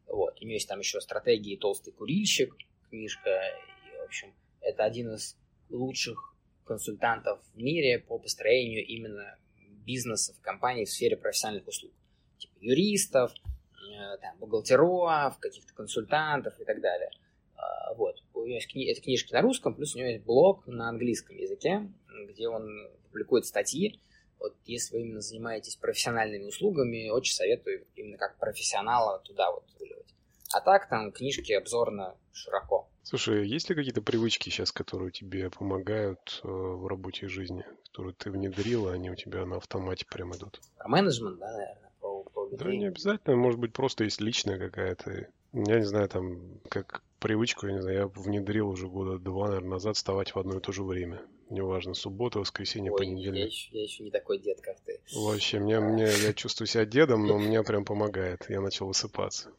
Вот. 0.08 0.42
У 0.42 0.46
нее 0.46 0.56
есть 0.56 0.68
там 0.68 0.80
еще 0.80 1.02
«Стратегии 1.02 1.56
толстый 1.56 1.92
курильщик» 1.92 2.56
книжка. 2.90 3.30
И, 3.30 3.98
в 3.98 4.06
общем, 4.06 4.34
это 4.62 4.84
один 4.84 5.14
из 5.14 5.38
лучших 5.70 6.36
консультантов 6.66 7.40
в 7.54 7.58
мире 7.58 8.00
по 8.00 8.18
построению 8.20 8.86
именно 8.86 9.38
бизнесов, 9.86 10.36
компаний 10.42 10.86
в 10.86 10.90
сфере 10.90 11.16
профессиональных 11.16 11.68
услуг. 11.68 11.92
Типа 12.38 12.54
юристов, 12.60 13.32
э, 13.34 14.18
там, 14.22 14.38
бухгалтеров, 14.40 15.38
каких-то 15.40 15.74
консультантов 15.74 16.60
и 16.60 16.66
так 16.66 16.82
далее. 16.82 17.10
А, 17.56 17.94
вот. 17.96 18.22
У 18.34 18.40
него 18.40 18.56
есть 18.56 18.74
кни- 18.74 18.86
это 18.90 19.02
книжки 19.02 19.34
на 19.34 19.42
русском, 19.42 19.76
плюс 19.76 19.96
у 19.96 20.00
него 20.00 20.10
есть 20.10 20.24
блог 20.24 20.68
на 20.68 20.90
английском 20.90 21.38
языке, 21.38 21.90
где 22.30 22.48
он 22.48 22.68
публикует 23.08 23.46
статьи 23.46 24.00
вот 24.40 24.56
если 24.66 24.96
вы 24.96 25.02
именно 25.02 25.22
занимаетесь 25.22 25.76
профессиональными 25.76 26.46
услугами, 26.46 27.10
очень 27.10 27.34
советую 27.34 27.86
именно 27.96 28.18
как 28.18 28.38
профессионала 28.38 29.20
туда 29.20 29.52
вот 29.52 29.66
выливать. 29.80 30.14
А 30.54 30.62
так 30.62 30.90
там 30.90 31.12
книжки 31.12 31.52
обзорно 31.52 32.16
широко. 32.32 32.90
Слушай, 33.04 33.48
есть 33.48 33.70
ли 33.70 33.76
какие-то 33.76 34.02
привычки 34.02 34.50
сейчас, 34.50 34.72
которые 34.72 35.12
тебе 35.12 35.50
помогают 35.50 36.42
э, 36.44 36.48
в 36.48 36.88
работе 36.88 37.26
и 37.26 37.30
жизни, 37.30 37.66
которые 37.86 38.14
ты 38.14 38.30
внедрил, 38.30 38.88
а 38.88 38.94
они 38.94 39.10
у 39.10 39.16
тебя 39.16 39.46
на 39.46 39.58
автомате 39.58 40.06
прям 40.06 40.36
идут? 40.36 40.60
Про 40.78 40.90
менеджмент, 40.90 41.40
да, 41.40 41.52
наверное? 41.52 41.92
Про, 42.02 42.24
про 42.24 42.50
да, 42.52 42.66
не 42.66 42.88
обязательно. 42.88 43.38
Может 43.38 43.62
быть, 43.62 43.72
просто 43.72 44.04
есть 44.04 44.20
личная 44.20 44.60
какая-то. 44.60 45.30
Я 45.66 45.80
не 45.80 45.86
знаю, 45.86 46.08
там, 46.10 46.60
как 46.70 47.04
привычку, 47.20 47.68
я 47.68 47.74
не 47.74 47.82
знаю, 47.82 47.98
я 47.98 48.08
внедрил 48.08 48.70
уже 48.70 48.88
года 48.88 49.18
два, 49.18 49.48
наверное, 49.48 49.72
назад 49.72 49.96
вставать 49.96 50.36
в 50.36 50.40
одно 50.40 50.58
и 50.58 50.62
то 50.62 50.72
же 50.72 50.84
время 50.84 51.22
неважно, 51.50 51.94
суббота, 51.94 52.40
воскресенье, 52.40 52.92
Ой, 52.92 52.98
понедельник. 52.98 53.40
Я 53.40 53.46
еще, 53.46 53.70
я 53.72 53.84
еще 53.84 54.04
не 54.04 54.12
такой 54.12 54.40
дед, 54.40 54.62
как 54.62 54.80
ты. 54.82 55.00
Вообще, 55.14 55.60
мне, 55.60 55.80
мне, 55.80 56.06
я 56.06 56.34
чувствую 56.34 56.68
себя 56.68 56.86
дедом, 56.86 57.26
но 57.26 57.38
мне 57.38 57.64
прям 57.64 57.86
помогает. 57.86 58.46
Я 58.50 58.62
начал 58.62 58.88
высыпаться. 58.88 59.52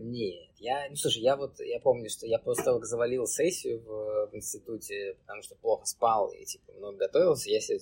Нет, 0.00 0.50
я, 0.58 0.86
ну 0.90 0.96
слушай, 0.96 1.22
я 1.22 1.34
вот, 1.34 1.58
я 1.60 1.80
помню, 1.80 2.10
что 2.10 2.26
я 2.26 2.38
после 2.38 2.62
того, 2.62 2.78
как 2.78 2.86
завалил 2.86 3.26
сессию 3.26 3.80
в, 3.80 4.30
в 4.30 4.36
институте, 4.36 5.16
потому 5.22 5.42
что 5.42 5.56
плохо 5.56 5.86
спал 5.86 6.28
и, 6.28 6.44
типа, 6.44 6.72
много 6.74 6.98
готовился, 6.98 7.50
я 7.50 7.60
себе 7.60 7.78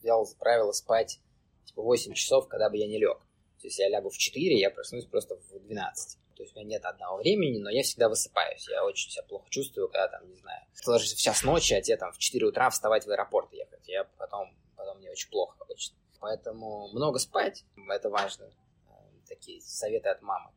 взял 0.00 0.24
за 0.24 0.36
правило 0.36 0.72
спать, 0.72 1.20
типа, 1.64 1.82
8 1.82 2.14
часов, 2.14 2.48
когда 2.48 2.70
бы 2.70 2.76
я 2.76 2.86
не 2.86 2.98
лег. 2.98 3.18
То 3.60 3.66
есть 3.66 3.78
я 3.78 3.88
лягу 3.88 4.08
в 4.08 4.16
4, 4.16 4.58
я 4.58 4.70
проснусь 4.70 5.04
просто 5.04 5.36
в 5.36 5.66
12. 5.66 6.18
То 6.42 6.44
есть 6.44 6.56
у 6.56 6.58
меня 6.58 6.70
нет 6.70 6.84
одного 6.84 7.18
времени, 7.18 7.58
но 7.58 7.70
я 7.70 7.84
всегда 7.84 8.08
высыпаюсь. 8.08 8.66
Я 8.68 8.84
очень 8.84 9.12
себя 9.12 9.22
плохо 9.22 9.46
чувствую, 9.48 9.88
когда 9.88 10.08
там, 10.08 10.28
не 10.28 10.34
знаю, 10.34 10.60
ложишься 10.84 11.14
в 11.14 11.20
час 11.20 11.44
ночи, 11.44 11.72
а 11.72 11.80
тебе 11.80 11.96
там 11.96 12.10
в 12.10 12.18
4 12.18 12.44
утра 12.46 12.68
вставать 12.68 13.06
в 13.06 13.10
аэропорт 13.10 13.52
ехать. 13.52 13.86
Я 13.86 14.02
потом, 14.18 14.52
потом 14.74 14.98
мне 14.98 15.08
очень 15.08 15.30
плохо 15.30 15.56
обычно. 15.60 15.96
Поэтому 16.18 16.88
много 16.88 17.20
спать, 17.20 17.64
это 17.88 18.10
важно. 18.10 18.46
Э, 18.88 18.92
такие 19.28 19.60
советы 19.60 20.08
от 20.08 20.20
мамы. 20.22 20.50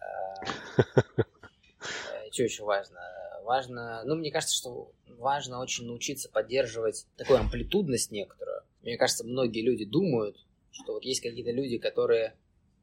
Э, 0.00 0.46
э, 0.78 2.30
что 2.32 2.42
еще 2.44 2.64
важно? 2.64 2.98
Важно, 3.42 4.02
ну, 4.06 4.14
мне 4.14 4.32
кажется, 4.32 4.56
что 4.56 4.92
важно 5.18 5.60
очень 5.60 5.84
научиться 5.84 6.30
поддерживать 6.30 7.06
такую 7.18 7.38
амплитудность 7.38 8.10
некоторую. 8.12 8.62
Мне 8.80 8.96
кажется, 8.96 9.26
многие 9.26 9.60
люди 9.60 9.84
думают, 9.84 10.38
что 10.70 10.94
вот 10.94 11.04
есть 11.04 11.20
какие-то 11.20 11.50
люди, 11.50 11.76
которые 11.76 12.34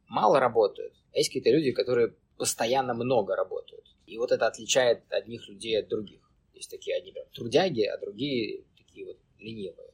мало 0.07 0.39
работают, 0.39 0.93
а 1.13 1.17
есть 1.17 1.29
какие-то 1.29 1.49
люди, 1.49 1.71
которые 1.71 2.13
постоянно 2.37 2.93
много 2.93 3.35
работают. 3.35 3.85
И 4.05 4.17
вот 4.17 4.31
это 4.31 4.47
отличает 4.47 5.03
одних 5.09 5.47
людей 5.47 5.79
от 5.79 5.87
других. 5.87 6.21
Есть 6.53 6.69
такие 6.69 6.97
одни 6.97 7.11
прям 7.11 7.25
трудяги, 7.33 7.83
а 7.83 7.97
другие 7.97 8.63
такие 8.77 9.05
вот 9.05 9.17
ленивые. 9.39 9.93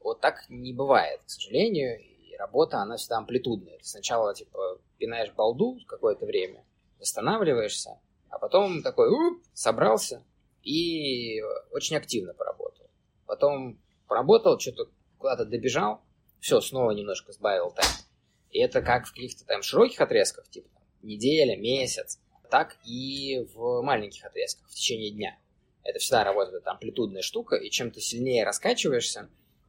Вот 0.00 0.20
так 0.20 0.48
не 0.48 0.72
бывает, 0.72 1.20
к 1.24 1.30
сожалению. 1.30 1.98
И 2.00 2.36
работа, 2.36 2.78
она 2.78 2.96
всегда 2.96 3.18
амплитудная. 3.18 3.78
Ты 3.78 3.84
сначала, 3.84 4.34
типа, 4.34 4.78
пинаешь 4.98 5.32
балду 5.32 5.78
какое-то 5.86 6.26
время, 6.26 6.64
восстанавливаешься, 6.98 7.98
а 8.30 8.38
потом 8.38 8.82
такой, 8.82 9.08
уп, 9.08 9.42
собрался 9.54 10.22
и 10.62 11.40
очень 11.70 11.96
активно 11.96 12.34
поработал. 12.34 12.86
Потом 13.26 13.78
поработал, 14.06 14.58
что-то 14.58 14.90
куда-то 15.18 15.44
добежал, 15.44 16.02
все, 16.40 16.60
снова 16.60 16.90
немножко 16.90 17.32
сбавил 17.32 17.70
темп. 17.70 17.88
И 18.50 18.60
это 18.60 18.82
как 18.82 19.06
в 19.06 19.12
каких-то 19.12 19.44
там 19.44 19.62
широких 19.62 20.00
отрезках, 20.00 20.48
типа 20.48 20.68
неделя, 21.06 21.56
месяц, 21.56 22.18
так 22.50 22.76
и 22.84 23.46
в 23.54 23.82
маленьких 23.82 24.24
отрезках 24.24 24.68
в 24.68 24.74
течение 24.74 25.10
дня. 25.10 25.38
Это 25.82 25.98
всегда 25.98 26.24
работает 26.24 26.62
это 26.62 26.70
амплитудная 26.72 27.22
штука, 27.22 27.56
и 27.56 27.70
чем 27.70 27.90
ты 27.90 28.00
сильнее 28.00 28.44
раскачиваешься, 28.44 29.28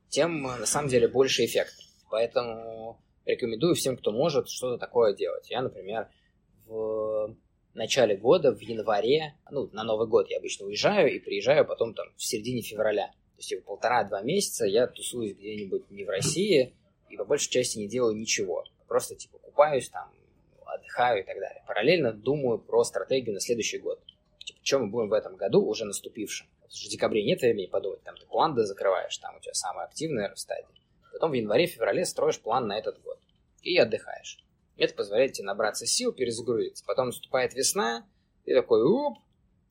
тем 0.10 0.44
на 0.44 0.66
самом 0.66 0.90
деле 0.90 1.08
больше 1.08 1.46
эффект. 1.46 1.74
Поэтому 2.10 3.00
рекомендую 3.26 3.76
всем, 3.76 3.98
кто 3.98 4.12
может, 4.12 4.50
что-то 4.50 4.78
такое 4.78 5.14
делать. 5.14 5.50
Я, 5.50 5.62
например, 5.62 6.10
в 6.66 7.36
начале 7.74 8.18
года, 8.18 8.52
в 8.52 8.60
январе, 8.60 9.36
ну, 9.52 9.70
на 9.74 9.84
Новый 9.84 10.08
год 10.08 10.30
я 10.30 10.38
обычно 10.38 10.66
уезжаю 10.66 11.14
и 11.14 11.20
приезжаю 11.20 11.66
потом 11.66 11.94
там 11.94 12.08
в 12.16 12.24
середине 12.24 12.62
февраля. 12.62 13.08
То 13.08 13.40
есть 13.40 13.50
типа, 13.50 13.62
полтора-два 13.66 14.22
месяца 14.22 14.66
я 14.66 14.88
тусуюсь 14.88 15.36
где-нибудь 15.36 15.92
не 15.92 16.04
в 16.04 16.10
России 16.10 16.74
и 17.10 17.18
по 17.18 17.26
большей 17.26 17.52
части 17.52 17.78
не 17.78 17.88
делаю 17.88 18.16
ничего. 18.16 18.64
Просто 18.88 19.16
типа 19.16 19.38
купаюсь 19.38 19.90
там, 19.90 20.12
отдыхаю 20.68 21.22
и 21.22 21.26
так 21.26 21.36
далее. 21.36 21.64
Параллельно 21.68 22.14
думаю 22.14 22.60
про 22.60 22.84
стратегию 22.84 23.34
на 23.34 23.40
следующий 23.40 23.80
год. 23.80 24.00
Типа, 24.40 24.60
что 24.64 24.80
мы 24.80 24.88
будем 24.88 25.10
в 25.10 25.14
этом 25.14 25.36
году, 25.36 25.66
уже 25.66 25.86
наступившем. 25.86 26.48
В 26.70 26.90
декабре 26.90 27.24
нет 27.24 27.42
времени 27.42 27.68
подумать, 27.68 28.04
там 28.04 28.16
ты 28.18 28.26
план 28.26 28.56
закрываешь, 28.58 29.18
там 29.18 29.38
у 29.38 29.40
тебя 29.40 29.54
самая 29.54 29.86
активная 29.88 30.34
стадия. 30.36 30.68
Потом 31.14 31.32
в 31.32 31.34
январе-феврале 31.34 32.06
строишь 32.06 32.40
план 32.40 32.68
на 32.68 32.78
этот 32.78 33.02
год. 33.02 33.20
И 33.62 33.78
отдыхаешь. 33.78 34.40
Это 34.78 34.94
позволяет 34.94 35.34
тебе 35.34 35.46
набраться 35.46 35.86
сил, 35.86 36.12
перезагрузиться. 36.12 36.86
Потом 36.86 37.08
наступает 37.08 37.54
весна, 37.54 38.06
ты 38.46 38.54
такой, 38.54 38.84
уп, 38.84 39.18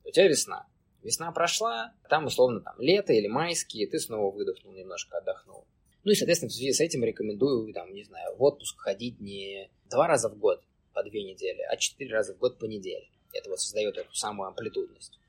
у 0.03 0.11
тебя 0.11 0.27
весна. 0.27 0.67
Весна 1.03 1.31
прошла, 1.31 1.93
там 2.09 2.25
условно 2.25 2.59
там 2.59 2.75
лето 2.79 3.13
или 3.13 3.27
майские, 3.27 3.87
ты 3.87 3.99
снова 3.99 4.29
выдохнул 4.35 4.73
немножко, 4.73 5.17
отдохнул. 5.17 5.65
Ну 6.03 6.11
и, 6.11 6.15
соответственно, 6.15 6.49
в 6.49 6.53
связи 6.53 6.73
с 6.73 6.79
этим 6.79 7.03
рекомендую, 7.03 7.73
там, 7.73 7.93
не 7.93 8.03
знаю, 8.03 8.35
в 8.35 8.43
отпуск 8.43 8.79
ходить 8.79 9.19
не 9.19 9.69
два 9.89 10.07
раза 10.07 10.29
в 10.29 10.37
год, 10.37 10.63
по 10.97 11.03
две 11.03 11.23
недели, 11.23 11.61
а 11.61 11.77
четыре 11.77 12.15
раза 12.15 12.33
в 12.33 12.39
год 12.39 12.57
по 12.57 12.65
неделе. 12.65 13.07
Это 13.31 13.51
вот 13.51 13.59
создает 13.59 13.97
эту 13.97 14.11
самую 14.15 14.47
амплитудность. 14.47 15.19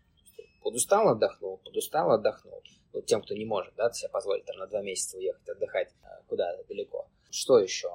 Подустал, 0.62 1.10
отдохнул, 1.10 1.58
подустал, 1.58 2.10
отдохнул. 2.10 2.62
Вот 2.94 3.04
тем, 3.04 3.20
кто 3.20 3.34
не 3.34 3.44
может, 3.44 3.74
да, 3.76 3.92
себе 3.92 4.08
позволить 4.08 4.46
там 4.46 4.56
на 4.56 4.66
два 4.66 4.80
месяца 4.80 5.18
уехать 5.18 5.46
отдыхать 5.46 5.92
э, 6.02 6.06
куда-то 6.26 6.64
далеко. 6.64 7.06
Что 7.30 7.58
еще? 7.58 7.90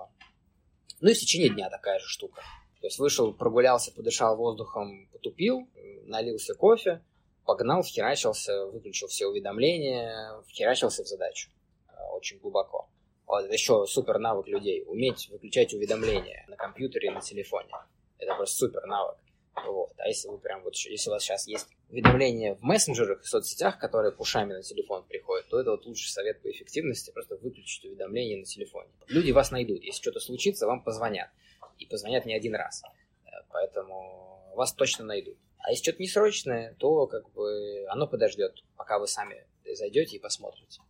Ну 1.01 1.09
и 1.09 1.13
в 1.15 1.17
течение 1.17 1.49
дня 1.49 1.71
такая 1.71 1.97
же 1.97 2.05
штука. 2.05 2.43
То 2.79 2.85
есть 2.85 2.99
вышел, 2.99 3.33
прогулялся, 3.33 3.91
подышал 3.91 4.37
воздухом, 4.37 5.09
потупил, 5.11 5.67
налился 6.03 6.53
кофе, 6.53 7.01
погнал, 7.43 7.81
вхерачился, 7.81 8.67
выключил 8.67 9.07
все 9.07 9.25
уведомления, 9.25 10.39
вхерачился 10.47 11.03
в 11.03 11.07
задачу 11.07 11.49
э, 11.87 11.93
очень 12.11 12.37
глубоко. 12.37 12.87
Вот 13.25 13.51
еще 13.51 13.85
супер 13.87 14.19
навык 14.19 14.47
людей. 14.47 14.83
Уметь 14.85 15.29
выключать 15.29 15.73
уведомления 15.73 16.45
на 16.47 16.55
компьютере 16.55 17.09
и 17.09 17.11
на 17.11 17.21
телефоне. 17.21 17.71
Это 18.17 18.35
просто 18.35 18.57
супер 18.57 18.85
навык. 18.85 19.17
Вот. 19.65 19.93
А 19.97 20.07
если 20.07 20.27
вы 20.27 20.37
прям 20.39 20.63
вот, 20.63 20.75
если 20.75 21.09
у 21.09 21.13
вас 21.13 21.23
сейчас 21.23 21.47
есть 21.47 21.67
уведомления 21.89 22.55
в 22.55 22.63
мессенджерах 22.63 23.23
и 23.23 23.25
соцсетях, 23.25 23.79
которые 23.79 24.11
пушами 24.11 24.53
на 24.53 24.63
телефон 24.63 25.03
приходят, 25.07 25.47
то 25.47 25.59
это 25.59 25.71
вот 25.71 25.85
лучший 25.85 26.09
совет 26.09 26.41
по 26.41 26.49
эффективности, 26.49 27.11
просто 27.11 27.37
выключить 27.37 27.85
уведомления 27.85 28.37
на 28.37 28.45
телефоне. 28.45 28.89
Люди 29.07 29.31
вас 29.31 29.51
найдут. 29.51 29.83
Если 29.83 30.01
что-то 30.01 30.19
случится, 30.19 30.65
вам 30.65 30.83
позвонят. 30.83 31.29
И 31.77 31.85
позвонят 31.85 32.25
не 32.25 32.35
один 32.35 32.55
раз. 32.55 32.83
Э, 33.25 33.29
поэтому 33.49 34.51
вас 34.55 34.73
точно 34.73 35.05
найдут. 35.05 35.37
А 35.59 35.69
если 35.71 35.83
что-то 35.83 36.01
несрочное, 36.01 36.75
то 36.79 37.07
как 37.07 37.31
бы 37.31 37.85
оно 37.89 38.07
подождет, 38.07 38.63
пока 38.75 38.99
вы 38.99 39.07
сами 39.07 39.45
зайдете 39.65 40.17
и 40.17 40.19
посмотрите. 40.19 40.81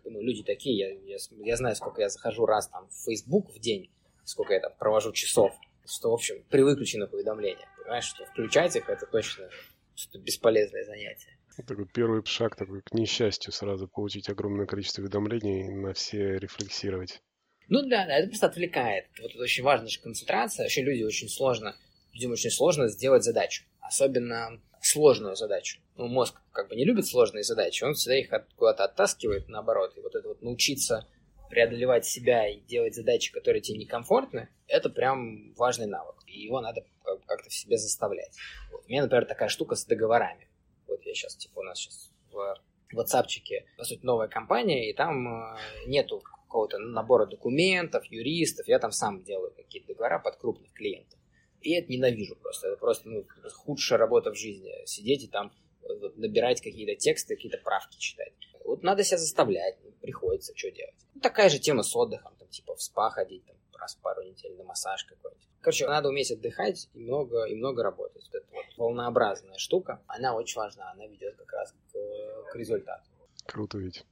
Как 0.00 0.04
бы, 0.04 0.10
ну, 0.10 0.22
люди 0.22 0.42
такие, 0.42 0.76
я, 0.76 1.14
я, 1.14 1.16
я 1.44 1.56
знаю, 1.56 1.76
сколько 1.76 2.00
я 2.00 2.08
захожу 2.08 2.46
раз 2.46 2.68
там 2.68 2.88
в 2.88 3.04
Facebook 3.04 3.50
в 3.50 3.58
день, 3.58 3.90
сколько 4.24 4.54
я 4.54 4.60
там 4.60 4.72
провожу 4.78 5.12
часов, 5.12 5.52
что, 5.84 6.10
в 6.10 6.14
общем, 6.14 6.42
при 6.48 6.62
выключенных 6.62 7.12
уведомлениях, 7.12 7.68
понимаешь, 7.78 8.04
что 8.04 8.24
включать 8.24 8.76
их, 8.76 8.88
это 8.88 9.06
точно 9.06 9.50
что-то 9.94 10.18
бесполезное 10.18 10.84
занятие. 10.84 11.36
Такой 11.66 11.86
первый 11.86 12.24
шаг 12.24 12.56
такой 12.56 12.80
к 12.80 12.94
несчастью 12.94 13.52
сразу 13.52 13.88
получить 13.88 14.30
огромное 14.30 14.66
количество 14.66 15.02
уведомлений 15.02 15.66
и 15.66 15.74
на 15.74 15.92
все 15.92 16.38
рефлексировать. 16.38 17.20
Ну 17.68 17.82
да, 17.82 18.06
да, 18.06 18.16
это 18.16 18.28
просто 18.28 18.46
отвлекает. 18.46 19.06
Вот 19.20 19.30
это 19.30 19.42
очень 19.42 19.62
важная 19.62 19.88
же 19.88 20.00
концентрация. 20.00 20.64
Вообще 20.64 20.82
люди 20.82 21.02
очень 21.02 21.28
сложно, 21.28 21.76
людям 22.12 22.32
очень 22.32 22.50
сложно 22.50 22.88
сделать 22.88 23.24
задачу. 23.24 23.64
Особенно 23.80 24.60
сложную 24.80 25.36
задачу. 25.36 25.80
Ну, 25.96 26.06
мозг 26.06 26.40
как 26.52 26.68
бы 26.68 26.76
не 26.76 26.84
любит 26.84 27.06
сложные 27.06 27.44
задачи, 27.44 27.84
он 27.84 27.94
всегда 27.94 28.18
их 28.18 28.32
от, 28.32 28.52
куда-то 28.54 28.84
оттаскивает, 28.84 29.48
наоборот. 29.48 29.96
И 29.96 30.00
вот 30.00 30.14
это 30.14 30.28
вот 30.28 30.42
научиться 30.42 31.06
преодолевать 31.50 32.06
себя 32.06 32.48
и 32.48 32.60
делать 32.60 32.94
задачи, 32.94 33.32
которые 33.32 33.60
тебе 33.60 33.78
некомфортны, 33.78 34.48
это 34.68 34.88
прям 34.88 35.52
важный 35.54 35.86
навык. 35.86 36.16
И 36.26 36.40
его 36.40 36.60
надо 36.60 36.84
как-то 37.26 37.50
в 37.50 37.54
себе 37.54 37.76
заставлять. 37.76 38.36
Вот. 38.70 38.84
У 38.86 38.88
меня, 38.88 39.02
например, 39.02 39.26
такая 39.26 39.48
штука 39.48 39.74
с 39.74 39.84
договорами. 39.84 40.48
Вот 40.86 41.02
я 41.04 41.14
сейчас, 41.14 41.36
типа, 41.36 41.58
у 41.58 41.62
нас 41.62 41.78
сейчас 41.78 42.10
в 42.30 42.56
WhatsAppчике, 42.94 43.66
по 43.76 43.84
сути, 43.84 44.04
новая 44.04 44.28
компания, 44.28 44.90
и 44.90 44.94
там 44.94 45.26
э, 45.28 45.56
нету 45.86 46.20
какого-то 46.20 46.78
набора 46.78 47.26
документов, 47.26 48.04
юристов. 48.06 48.68
Я 48.68 48.78
там 48.78 48.92
сам 48.92 49.22
делаю 49.22 49.52
какие-то 49.52 49.88
договора 49.88 50.18
под 50.18 50.36
крупных 50.36 50.72
клиентов. 50.72 51.18
И 51.60 51.72
это 51.72 51.92
ненавижу 51.92 52.36
просто. 52.36 52.68
Это 52.68 52.76
просто 52.76 53.08
ну, 53.08 53.26
худшая 53.54 53.98
работа 53.98 54.30
в 54.32 54.36
жизни. 54.36 54.72
Сидеть 54.86 55.24
и 55.24 55.28
там 55.28 55.52
вот, 55.82 56.16
набирать 56.16 56.60
какие-то 56.60 56.94
тексты, 56.96 57.36
какие-то 57.36 57.58
правки 57.58 57.98
читать. 57.98 58.32
Вот 58.64 58.82
надо 58.82 59.02
себя 59.04 59.18
заставлять, 59.18 59.78
ну, 59.82 59.90
приходится, 60.00 60.56
что 60.56 60.70
делать. 60.70 60.94
Ну, 61.14 61.20
такая 61.20 61.48
же 61.48 61.58
тема 61.58 61.82
с 61.82 61.94
отдыхом, 61.96 62.34
там, 62.38 62.48
типа 62.48 62.74
в 62.76 62.82
спа 62.82 63.10
ходить, 63.10 63.44
там, 63.46 63.56
раз 63.78 63.96
в 63.96 64.00
пару 64.00 64.22
недель 64.22 64.54
на 64.56 64.64
массаж 64.64 65.04
какой-нибудь. 65.04 65.48
Короче, 65.60 65.86
надо 65.86 66.08
уметь 66.08 66.30
отдыхать 66.30 66.88
и 66.94 67.00
много, 67.00 67.44
и 67.44 67.54
много 67.54 67.82
работать. 67.82 68.24
Вот 68.32 68.34
эта 68.34 68.46
вот 68.52 68.64
волнообразная 68.76 69.58
штука, 69.58 70.02
она 70.06 70.34
очень 70.34 70.58
важна, 70.58 70.90
она 70.92 71.06
ведет 71.06 71.36
как 71.36 71.52
раз 71.52 71.74
к, 71.92 72.52
к 72.52 72.56
результату. 72.56 73.04
Круто 73.46 73.78
ведь. 73.78 74.04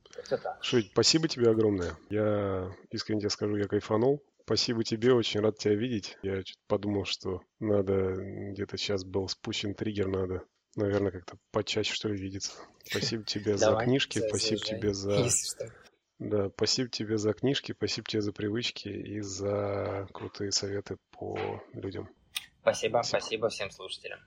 Шить, 0.61 0.91
спасибо 0.93 1.29
тебе 1.29 1.51
огромное. 1.51 1.97
Я 2.11 2.75
искренне 2.91 3.21
тебе 3.21 3.31
скажу, 3.31 3.57
я 3.57 3.69
кайфанул. 3.69 4.23
Спасибо 4.49 4.83
тебе, 4.83 5.13
очень 5.13 5.41
рад 5.41 5.59
тебя 5.59 5.75
видеть. 5.75 6.17
Я 6.23 6.43
подумал, 6.69 7.05
что 7.05 7.43
надо, 7.61 8.15
где-то 8.17 8.79
сейчас 8.79 9.05
был 9.05 9.29
спущен 9.29 9.75
триггер, 9.75 10.07
надо, 10.09 10.43
наверное, 10.75 11.11
как-то 11.11 11.37
почаще, 11.51 11.93
что 11.93 12.09
ли, 12.09 12.17
видеться. 12.17 12.53
Спасибо 12.83 13.25
тебе 13.25 13.59
за 13.59 13.77
книжки, 13.77 14.27
спасибо 14.27 14.63
тебе 14.63 14.95
за... 14.95 15.29
Да, 16.19 16.49
спасибо 16.49 16.89
тебе 16.89 17.19
за 17.19 17.35
книжки, 17.35 17.75
спасибо 17.77 18.09
тебе 18.09 18.23
за 18.23 18.33
привычки 18.33 18.89
и 18.89 19.21
за 19.21 20.09
крутые 20.15 20.51
советы 20.51 20.97
по 21.11 21.63
людям. 21.75 22.09
Спасибо, 22.63 23.03
спасибо, 23.03 23.21
спасибо 23.21 23.49
всем 23.51 23.71
слушателям. 23.71 24.21